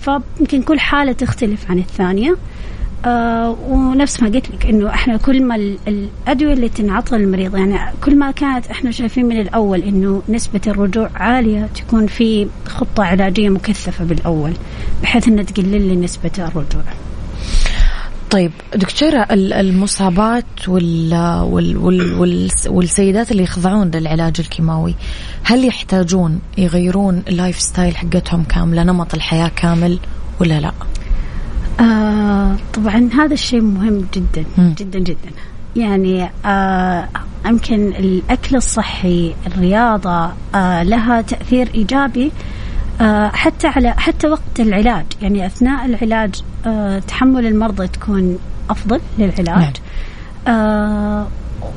فيمكن 0.00 0.62
كل 0.62 0.80
حالة 0.80 1.12
تختلف 1.12 1.70
عن 1.70 1.78
الثانية. 1.78 2.36
آه 3.04 3.56
ونفس 3.68 4.22
ما 4.22 4.28
قلت 4.28 4.50
لك 4.50 4.66
إنه 4.66 4.88
إحنا 4.90 5.16
كل 5.16 5.42
ما 5.42 5.56
ال- 5.56 5.78
الأدوية 5.88 6.52
اللي 6.52 6.68
تنعطى 6.68 7.16
للمريض 7.18 7.56
يعني 7.56 7.78
كل 8.04 8.16
ما 8.18 8.30
كانت 8.30 8.66
إحنا 8.66 8.90
شايفين 8.90 9.26
من 9.26 9.40
الأول 9.40 9.80
إنه 9.82 10.22
نسبة 10.28 10.60
الرجوع 10.66 11.10
عالية 11.14 11.68
تكون 11.74 12.06
في 12.06 12.48
خطة 12.66 13.04
علاجية 13.04 13.48
مكثفة 13.48 14.04
بالأول 14.04 14.52
بحيث 15.02 15.28
إنها 15.28 15.42
تقلل 15.44 15.88
لي 15.88 15.96
نسبة 15.96 16.30
الرجوع. 16.38 16.82
طيب 18.30 18.52
دكتورة 18.76 19.26
ال- 19.30 19.52
المصابات 19.52 20.44
وال 20.68 21.14
وال 21.42 21.76
وال 21.76 22.14
وال 22.14 22.48
والسيدات 22.66 23.32
اللي 23.32 23.42
يخضعون 23.42 23.90
للعلاج 23.90 24.34
الكيماوي 24.38 24.94
هل 25.44 25.64
يحتاجون 25.64 26.40
يغيرون 26.58 27.22
ال 27.28 27.60
lifestyle 27.60 27.96
حقتهم 27.96 28.42
كاملة 28.44 28.82
نمط 28.82 29.14
الحياة 29.14 29.48
كامل 29.56 29.98
ولا 30.40 30.60
لا؟ 30.60 30.72
آه 31.80 32.56
طبعا 32.74 33.08
هذا 33.14 33.34
الشيء 33.34 33.60
مهم 33.60 34.06
جدا. 34.14 34.44
جدا 34.58 34.98
جدا. 34.98 35.30
يعني 35.76 36.30
آه 36.44 37.08
يمكن 37.46 37.88
الأكل 37.88 38.56
الصحي 38.56 39.34
الرياضة 39.46 40.32
آه 40.54 40.82
لها 40.82 41.20
تأثير 41.20 41.70
إيجابي 41.74 42.32
آه 43.00 43.28
حتى 43.28 43.66
على 43.66 43.90
حتى 43.90 44.28
وقت 44.28 44.60
العلاج. 44.60 45.06
يعني 45.22 45.46
أثناء 45.46 45.84
العلاج 45.86 46.34
آه 46.66 46.98
تحمل 46.98 47.46
المرضى 47.46 47.86
تكون 47.88 48.38
أفضل 48.70 49.00
للعلاج. 49.18 49.46
نعم. 49.46 49.72
آه 50.56 51.26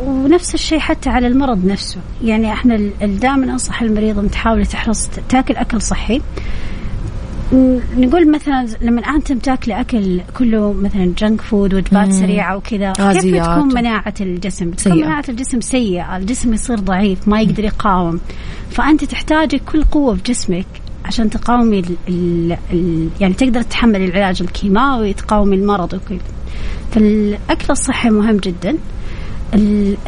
ونفس 0.05 0.53
الشيء 0.53 0.79
حتى 0.79 1.09
على 1.09 1.27
المرض 1.27 1.65
نفسه. 1.65 1.97
يعني 2.23 2.53
إحنا 2.53 2.77
دائما 3.01 3.43
أنصح 3.43 3.81
المريض 3.81 4.19
أن 4.19 4.31
تحاول 4.31 4.65
تحرص 4.65 5.09
تاكل 5.29 5.55
أكل 5.55 5.81
صحي. 5.81 6.21
نقول 7.97 8.31
مثلا 8.31 8.67
لما 8.81 9.01
انت 9.01 9.31
تاكلي 9.31 9.81
أكل 9.81 10.21
كله 10.37 10.73
مثلا 10.73 11.13
جنك 11.17 11.41
فود 11.41 11.73
وجبات 11.73 12.11
سريعة 12.11 12.57
وكذا 12.57 12.91
كيف 12.91 13.43
تكون 13.43 13.73
مناعة 13.73 14.13
الجسم؟ 14.21 14.69
بتكون 14.69 14.97
مناعة 14.97 15.23
الجسم 15.29 15.61
سيئة، 15.61 16.17
الجسم 16.17 16.53
يصير 16.53 16.79
ضعيف 16.79 17.27
ما 17.27 17.41
يقدر 17.41 17.63
يقاوم، 17.63 18.19
فأنت 18.71 19.03
تحتاجي 19.03 19.59
كل 19.59 19.83
قوة 19.83 20.15
في 20.15 20.21
جسمك 20.25 20.65
عشان 21.05 21.29
تقاومي 21.29 21.79
ال 21.79 21.95
ال 22.09 22.57
ال 22.73 23.09
يعني 23.19 23.33
تقدر 23.33 23.61
تتحمل 23.61 24.01
العلاج 24.01 24.41
الكيماوي 24.41 25.13
تقاومي 25.13 25.55
المرض 25.55 25.93
وكذا. 25.93 26.19
فالأكل 26.91 27.65
الصحي 27.69 28.09
مهم 28.09 28.37
جدا. 28.37 28.77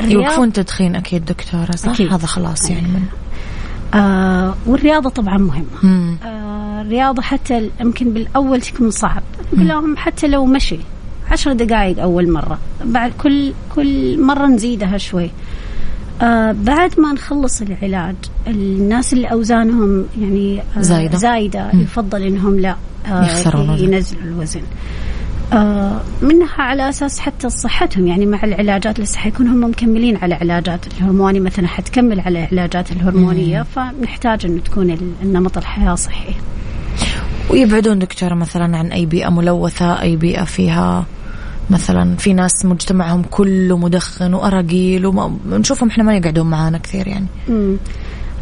يوقفون 0.01 0.53
تدخين 0.53 0.95
أكيد 0.95 1.25
دكتورة 1.25 1.71
صح؟ 1.71 1.89
أكيد. 1.89 2.13
هذا 2.13 2.25
خلاص 2.25 2.69
يعني 2.69 2.87
من 2.87 3.03
آه 3.93 4.55
والرياضة 4.65 5.09
طبعا 5.09 5.37
مهمة. 5.37 6.17
آه 6.25 6.81
الرياضة 6.81 7.21
حتى 7.21 7.69
يمكن 7.81 8.13
بالأول 8.13 8.61
تكون 8.61 8.91
صعب، 8.91 9.23
لهم 9.53 9.97
حتى 9.97 10.27
لو 10.27 10.45
مشي 10.45 10.79
عشر 11.31 11.53
دقائق 11.53 12.01
أول 12.01 12.31
مرة، 12.31 12.59
بعد 12.85 13.11
كل 13.23 13.53
كل 13.75 14.21
مرة 14.21 14.47
نزيدها 14.47 14.97
شوي. 14.97 15.29
آه 16.21 16.51
بعد 16.51 16.99
ما 16.99 17.13
نخلص 17.13 17.61
العلاج 17.61 18.15
الناس 18.47 19.13
اللي 19.13 19.27
أوزانهم 19.27 20.05
يعني 20.21 20.61
آه 20.77 20.81
زايدة 20.81 21.17
زايدة 21.17 21.71
يفضل 21.73 22.21
إنهم 22.21 22.59
لا 22.59 22.75
آه 23.05 23.27
ينزلوا 23.77 24.23
الوزن. 24.23 24.61
آه 25.53 26.01
منها 26.21 26.61
على 26.61 26.89
أساس 26.89 27.19
حتى 27.19 27.49
صحتهم 27.49 28.07
يعني 28.07 28.25
مع 28.25 28.43
العلاجات 28.43 28.99
اللي 28.99 29.09
حيكون 29.15 29.47
هم 29.47 29.69
مكملين 29.69 30.17
على 30.17 30.35
علاجات 30.35 30.87
الهرموني 30.87 31.39
مثلا 31.39 31.67
حتكمل 31.67 32.19
على 32.19 32.39
العلاجات 32.39 32.91
الهرمونية 32.91 33.57
مم. 33.57 33.63
فنحتاج 33.63 34.45
انه 34.45 34.61
تكون 34.61 34.97
النمط 35.23 35.57
الحياة 35.57 35.95
صحي. 35.95 36.33
ويبعدون 37.49 37.99
دكتوره 37.99 38.33
مثلا 38.35 38.77
عن 38.77 38.91
أي 38.91 39.05
بيئة 39.05 39.29
ملوثة، 39.29 40.01
أي 40.01 40.15
بيئة 40.15 40.43
فيها 40.43 41.05
مثلا 41.69 42.15
في 42.15 42.33
ناس 42.33 42.65
مجتمعهم 42.65 43.23
كله 43.31 43.77
مدخن 43.77 44.33
وأراجيل 44.33 45.05
ونشوفهم 45.05 45.89
إحنا 45.89 46.03
ما 46.03 46.15
يقعدون 46.15 46.49
معانا 46.49 46.77
كثير 46.77 47.07
يعني. 47.07 47.25
امم 47.49 47.77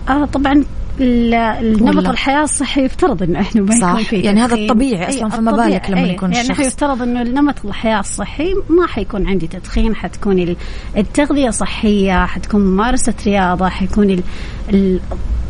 آه 0.10 0.26
طبعا 0.26 0.64
النمط 1.00 2.10
الحياة 2.10 2.44
الصحي 2.44 2.86
يفترض 2.86 3.24
إنه 3.24 3.42
إحنا 3.42 3.62
ما 3.62 3.76
يكون 3.76 4.04
فيه 4.04 4.26
يعني 4.26 4.42
هذا 4.42 4.56
الطبيعي 4.56 5.10
أصلا 5.10 5.30
فما 5.30 5.52
بالك 5.52 5.90
لما 5.90 6.02
يكون 6.02 6.34
يعني 6.34 6.52
الشخص 6.52 6.68
يفترض 6.68 7.02
إنه 7.02 7.22
النمط 7.22 7.66
الحياة 7.66 8.00
الصحي 8.00 8.54
ما 8.70 8.88
حيكون 8.88 9.28
عندي 9.28 9.48
تدخين 9.48 9.96
حتكون 9.96 10.56
التغذية 10.98 11.50
صحية 11.50 12.26
حتكون 12.26 12.62
ممارسة 12.62 13.14
رياضة 13.26 13.70
حيكون 13.70 14.24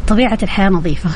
طبيعة 0.08 0.40
الحياة 0.44 0.70
نظيفة. 0.70 1.10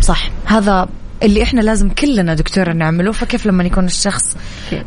صح. 0.00 0.30
هذا 0.44 0.88
اللي 1.22 1.42
إحنا 1.42 1.60
لازم 1.60 1.88
كلنا 1.88 2.34
دكتورة 2.34 2.72
نعمله 2.72 3.12
فكيف 3.12 3.46
لما 3.46 3.64
يكون 3.64 3.84
الشخص 3.84 4.36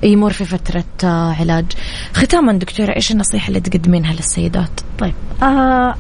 يمر 0.03 0.31
في 0.31 0.45
فترة 0.45 0.83
آه، 1.03 1.35
علاج؟ 1.39 1.65
ختاما 2.13 2.53
دكتورة 2.53 2.95
إيش 2.95 3.11
النصيحة 3.11 3.47
اللي 3.47 3.59
تقدمينها 3.59 4.13
للسيدات؟ 4.13 4.69
طيب 4.99 5.13
آه 5.43 5.95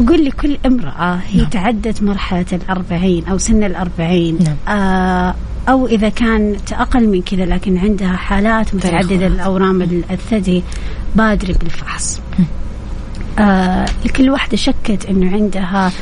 بقول 0.00 0.24
لكل 0.24 0.58
امرأة 0.66 1.14
هي 1.14 1.38
نعم. 1.38 1.48
تعدت 1.48 2.02
مرحلة 2.02 2.46
الأربعين 2.52 3.24
أو 3.24 3.38
سن 3.38 3.64
الأربعين. 3.64 4.38
نعم. 4.44 4.78
آه 4.78 5.34
أو 5.68 5.86
إذا 5.86 6.08
كانت 6.08 6.72
أقل 6.72 7.08
من 7.08 7.22
كذا 7.22 7.44
لكن 7.44 7.78
عندها 7.78 8.16
حالات 8.16 8.74
متعددة 8.74 9.26
الأورام 9.26 9.82
الثدي 10.10 10.62
بادري 11.16 11.52
بالفحص. 11.52 12.20
آه 13.38 13.86
لكل 14.04 14.30
واحدة 14.30 14.56
شكت 14.56 15.06
أنه 15.10 15.32
عندها 15.32 15.92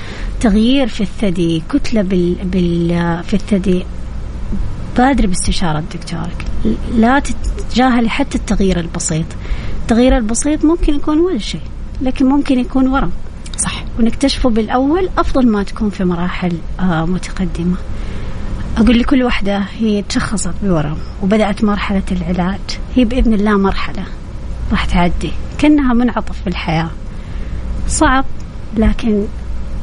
تغيير 0.41 0.89
في 0.89 1.01
الثدي 1.01 1.63
كتلة 1.73 2.03
بال, 2.03 2.35
بال 2.45 2.89
في 3.25 3.35
الثدي. 3.35 3.85
بادري 4.97 5.27
باستشارة 5.27 5.83
دكتورك 5.95 6.45
لا 6.95 7.19
تتجاهلي 7.19 8.09
حتى 8.09 8.39
التغيير 8.39 8.81
البسيط. 8.81 9.27
التغيير 9.83 10.17
البسيط 10.17 10.65
ممكن 10.65 10.95
يكون 10.95 11.19
ولا 11.19 11.39
شيء 11.39 11.61
لكن 12.03 12.27
ممكن 12.27 12.59
يكون 12.59 12.89
ورم. 12.89 13.11
ونكتشفه 14.01 14.51
بالأول 14.51 15.09
أفضل 15.19 15.49
ما 15.49 15.63
تكون 15.63 15.91
في 15.91 16.05
مراحل 16.05 16.53
آه 16.81 17.05
متقدمة. 17.05 17.77
أقول 18.77 18.99
لكل 18.99 19.23
واحدة 19.23 19.65
هي 19.79 20.03
تشخصت 20.03 20.55
بورم 20.63 20.97
وبدأت 21.23 21.65
مرحلة 21.65 22.03
العلاج. 22.13 22.61
هي 22.95 23.05
بإذن 23.05 23.33
الله 23.33 23.59
مرحلة 23.59 24.05
راح 24.71 24.85
تعدي. 24.85 25.33
كأنها 25.59 25.95
منعطف 25.95 26.43
في 26.43 26.47
الحياة. 26.47 26.91
صعب 27.89 28.25
لكن 28.77 29.25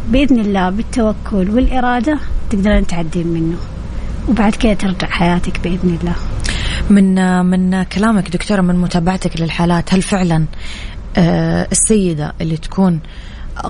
بإذن 0.10 0.40
الله 0.40 0.70
بالتوكل 0.70 1.50
والإرادة 1.50 2.20
تقدرين 2.50 2.88
تعدين 2.88 3.28
منه. 3.28 3.58
وبعد 4.30 4.56
كده 4.56 4.74
ترجع 4.74 5.08
حياتك 5.08 5.60
بإذن 5.60 5.98
الله. 6.02 6.16
من 6.90 7.46
من 7.46 7.84
كلامك 7.84 8.30
دكتورة 8.30 8.62
من 8.62 8.76
متابعتك 8.76 9.42
للحالات 9.42 9.94
هل 9.94 10.02
فعلا 10.02 10.46
آه، 11.18 11.68
السيدة 11.72 12.34
اللي 12.42 12.58
تكون 12.58 13.00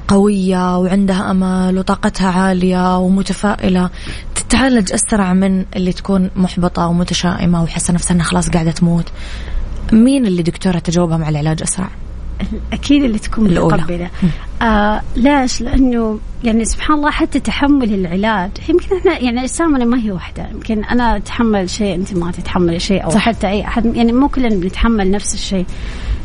قوية 0.07 0.77
وعندها 0.77 1.31
أمل 1.31 1.79
وطاقتها 1.79 2.27
عالية 2.27 2.97
ومتفائلة 2.97 3.89
تتعالج 4.35 4.93
أسرع 4.93 5.33
من 5.33 5.65
اللي 5.75 5.93
تكون 5.93 6.29
محبطة 6.35 6.87
ومتشائمة 6.87 7.63
وحاسة 7.63 7.93
نفسها 7.93 8.15
أنها 8.15 8.25
خلاص 8.25 8.49
قاعدة 8.49 8.71
تموت 8.71 9.05
مين 9.91 10.25
اللي 10.25 10.43
دكتورة 10.43 10.79
تجاوبها 10.79 11.17
مع 11.17 11.29
العلاج 11.29 11.61
أسرع؟ 11.61 11.89
أكيد 12.73 13.03
اللي 13.03 13.19
تكون 13.19 13.43
متقبلة. 13.43 14.09
آه 14.61 15.01
ليش؟ 15.15 15.61
لأنه 15.61 16.19
يعني 16.43 16.65
سبحان 16.65 16.97
الله 16.97 17.11
حتى 17.11 17.39
تحمل 17.39 17.93
العلاج. 17.93 18.51
يمكن 18.69 18.97
إحنا 18.97 19.19
يعني 19.19 19.41
اجسامنا 19.41 19.85
ما 19.85 19.99
هي 20.03 20.11
واحدة. 20.11 20.49
يمكن 20.53 20.83
أنا 20.83 21.17
أتحمل 21.17 21.69
شيء 21.69 21.95
أنت 21.95 22.13
ما 22.13 22.31
تتحملي 22.31 22.79
شيء 22.79 23.03
أو 23.03 23.09
صح. 23.09 23.19
حتى 23.19 23.47
أي 23.47 23.63
أحد. 23.63 23.85
يعني 23.95 24.11
مو 24.11 24.27
كلنا 24.27 24.55
بنتحمل 24.55 25.11
نفس 25.11 25.33
الشيء. 25.33 25.65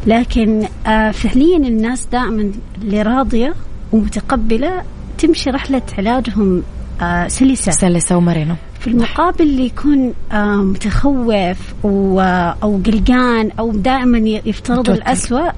لكن 0.06 0.66
آه 0.86 1.10
فعليا 1.10 1.56
الناس 1.56 2.06
دائما 2.06 2.52
اللي 2.82 3.02
راضية 3.02 3.54
ومتقبلة 3.92 4.82
تمشي 5.18 5.50
رحلة 5.50 5.82
علاجهم 5.98 6.62
آه 7.02 7.28
سلسة. 7.28 7.72
سلسة 7.72 8.16
ومرنة. 8.16 8.56
في 8.80 8.86
المقابل 8.86 9.42
اللي 9.42 9.66
يكون 9.66 10.14
آه 10.32 10.56
متخوف 10.56 11.74
أو 11.84 12.80
قلقان 12.86 13.50
أو 13.58 13.72
دائما 13.72 14.18
يفترض 14.18 14.90
الأسوأ 14.90 15.50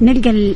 نلقى 0.00 0.54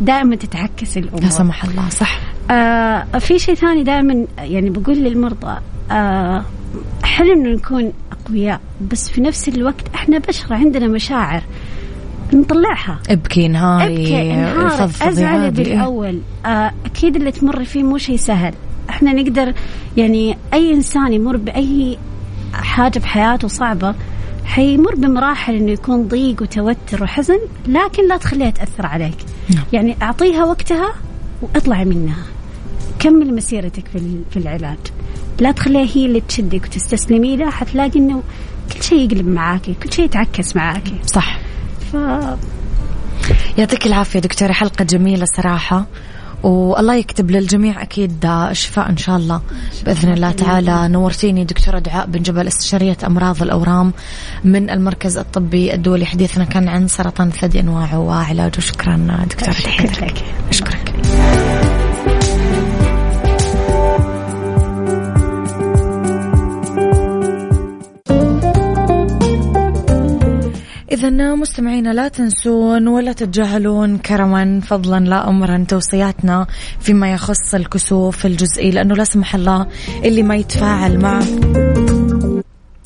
دائما 0.00 0.36
تتعكس 0.36 0.96
الأمور. 0.96 1.22
لا 1.22 1.28
سمح 1.28 1.64
الله 1.64 1.88
صح. 1.88 2.20
آه 2.50 3.18
في 3.18 3.38
شيء 3.38 3.54
ثاني 3.54 3.82
دائما 3.82 4.26
يعني 4.38 4.70
بقول 4.70 4.96
للمرضى 4.96 5.58
آه 5.90 6.44
حلو 7.02 7.32
إنه 7.32 7.48
نكون 7.48 7.92
أقوياء 8.12 8.60
بس 8.90 9.08
في 9.08 9.20
نفس 9.20 9.48
الوقت 9.48 9.94
إحنا 9.94 10.18
بشر 10.18 10.54
عندنا 10.54 10.86
مشاعر 10.86 11.42
نطلعها. 12.32 12.98
ابكي 13.10 13.46
انهاري 13.46 13.94
ابكي 13.94 14.32
انهاري 14.32 14.90
ازعلي 15.02 15.50
بالأول. 15.50 16.20
آه 16.46 16.72
أكيد 16.86 17.16
اللي 17.16 17.32
تمر 17.32 17.64
فيه 17.64 17.82
مو 17.82 17.98
شيء 17.98 18.16
سهل. 18.16 18.54
إحنا 18.90 19.12
نقدر 19.12 19.54
يعني 19.96 20.36
أي 20.54 20.74
إنسان 20.74 21.12
يمر 21.12 21.36
بأي 21.36 21.98
حاجة 22.52 22.98
بحياته 22.98 23.48
صعبة 23.48 23.94
حيمر 24.50 24.94
بمراحل 24.94 25.54
إنه 25.54 25.72
يكون 25.72 26.08
ضيق 26.08 26.42
وتوتر 26.42 27.02
وحزن 27.02 27.38
لكن 27.66 28.08
لا 28.08 28.16
تخليها 28.16 28.50
تأثر 28.50 28.86
عليك. 28.86 29.16
نعم. 29.54 29.64
يعني 29.72 29.96
أعطيها 30.02 30.44
وقتها 30.44 30.92
واطلعي 31.42 31.84
منها. 31.84 32.24
كمل 32.98 33.34
مسيرتك 33.34 33.84
في 33.92 34.20
في 34.30 34.36
العلاج. 34.36 34.78
لا 35.40 35.52
تخليها 35.52 35.96
هي 35.96 36.06
اللي 36.06 36.20
تشدك 36.20 36.64
وتستسلمي 36.64 37.36
لها 37.36 37.50
حتلاقي 37.50 37.98
إنه 37.98 38.22
كل 38.72 38.82
شيء 38.82 38.98
يقلب 38.98 39.28
معاكي 39.28 39.74
كل 39.74 39.92
شيء 39.92 40.04
يتعكس 40.04 40.56
معاكي 40.56 40.94
صح. 41.06 41.38
ف 41.92 41.96
يعطيك 43.58 43.86
العافية 43.86 44.18
دكتورة 44.18 44.52
حلقة 44.52 44.84
جميلة 44.84 45.24
صراحة. 45.36 45.86
والله 46.42 46.94
يكتب 46.94 47.30
للجميع 47.30 47.82
أكيد 47.82 48.26
الشفاء 48.26 48.90
إن 48.90 48.96
شاء 48.96 49.16
الله. 49.16 49.40
بإذن 49.84 50.12
الله 50.12 50.30
تعالى 50.30 50.88
نورتيني 50.88 51.44
دكتورة 51.44 51.78
دعاء 51.78 52.06
بن 52.06 52.22
جبل 52.22 52.46
استشارية 52.46 52.96
أمراض 53.06 53.42
الأورام 53.42 53.92
من 54.44 54.70
المركز 54.70 55.18
الطبي 55.18 55.74
الدولي. 55.74 56.06
حديثنا 56.06 56.44
كان 56.44 56.68
عن 56.68 56.88
سرطان 56.88 57.28
الثدي 57.28 57.60
أنواعه 57.60 57.98
وعلاجه. 57.98 58.60
شكرا 58.60 59.26
دكتورة. 59.30 59.52
شكرا 59.52 60.08
أشكرك. 60.50 60.94
إذا 70.92 71.34
مستمعينا 71.34 71.92
لا 71.92 72.08
تنسون 72.08 72.88
ولا 72.88 73.12
تتجاهلون 73.12 73.98
كرما 73.98 74.60
فضلا 74.60 75.04
لا 75.04 75.28
أمرا 75.28 75.64
توصياتنا 75.68 76.46
فيما 76.80 77.12
يخص 77.12 77.54
الكسوف 77.54 78.26
الجزئي 78.26 78.70
لأنه 78.70 78.94
لا 78.94 79.04
سمح 79.04 79.34
الله 79.34 79.66
اللي 80.04 80.22
ما 80.22 80.36
يتفاعل 80.36 80.98
مع 80.98 81.20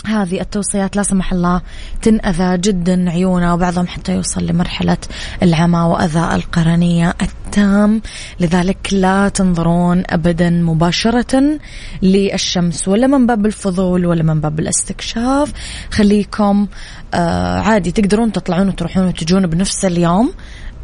هذه 0.07 0.41
التوصيات 0.41 0.97
لا 0.97 1.03
سمح 1.03 1.33
الله 1.33 1.61
تنأذى 2.03 2.59
جدا 2.59 3.11
عيونه 3.11 3.55
وبعضهم 3.55 3.87
حتى 3.87 4.15
يوصل 4.15 4.47
لمرحلة 4.47 4.97
العمى 5.43 5.79
وأذى 5.79 6.35
القرنية 6.35 7.15
التام. 7.23 8.03
لذلك 8.41 8.89
لا 8.93 9.29
تنظرون 9.29 10.03
أبدا 10.11 10.51
مباشرة 10.51 11.59
للشمس 12.03 12.89
ولا 12.89 13.07
من 13.07 13.27
باب 13.27 13.47
الفضول 13.47 14.07
ولا 14.07 14.23
من 14.23 14.41
باب 14.41 14.61
الاستكشاف. 14.61 15.53
خليكم 15.91 16.67
آه 17.15 17.61
عادي 17.61 17.93
تقدرون 17.93 18.33
تطلعون 18.33 18.69
وتروحون 18.69 19.07
وتجون 19.07 19.47
بنفس 19.47 19.85
اليوم. 19.85 20.33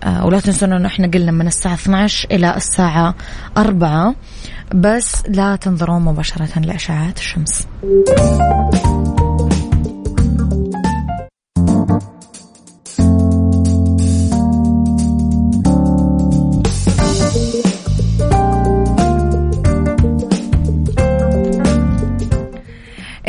آه 0.05 0.27
ولا 0.27 0.41
تنسون 0.41 0.73
إنه 0.73 0.87
إحنا 0.87 1.07
قلنا 1.07 1.33
من 1.33 1.47
الساعة 1.47 1.75
12 1.75 2.29
إلى 2.31 2.57
الساعة 2.57 3.15
4 3.57 4.15
بس 4.75 5.23
لا 5.29 5.57
تنظرون 5.57 6.03
مباشرة 6.03 6.59
لأشعة 6.59 7.15
الشمس. 7.17 7.67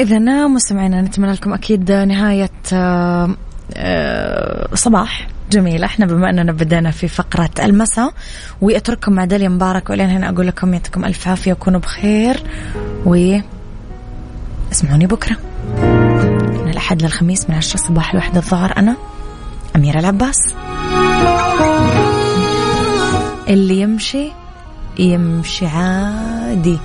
إذا 0.02 0.48
مستمعينا 0.48 1.02
نتمنى 1.02 1.32
لكم 1.32 1.54
أكيد 1.54 1.92
نهاية 1.92 2.50
آه، 2.74 3.36
صباح 4.74 5.28
جميلة 5.52 5.86
إحنا 5.86 6.06
بما 6.06 6.30
أننا 6.30 6.52
بدأنا 6.52 6.92
في 6.92 7.08
فقرة 7.08 7.50
المساء 7.60 8.14
واترككم 8.62 9.14
مع 9.14 9.26
داليا 9.26 9.50
مبارك 9.50 9.90
ولين 9.90 10.10
هنا 10.10 10.30
أقول 10.30 10.48
لكم 10.48 10.74
يعطيكم 10.74 11.06
ألف 11.06 11.28
عافية 11.28 11.54
وكونوا 11.54 11.80
بخير 11.80 12.44
و 13.06 13.38
اسمعوني 14.72 15.08
بكرة. 15.08 15.38
من 16.64 16.70
الأحد 16.70 17.02
للخميس 17.02 17.50
من 17.50 17.56
عشرة 17.56 17.74
الصباح 17.74 18.16
لوحدة 18.16 18.40
الظهر 18.40 18.74
أنا 18.78 18.96
أميرة 19.76 20.00
العباس. 20.00 20.38
اللي 23.48 23.82
يمشي 23.82 24.32
يمشي 25.00 25.66
عادي. 25.68 26.80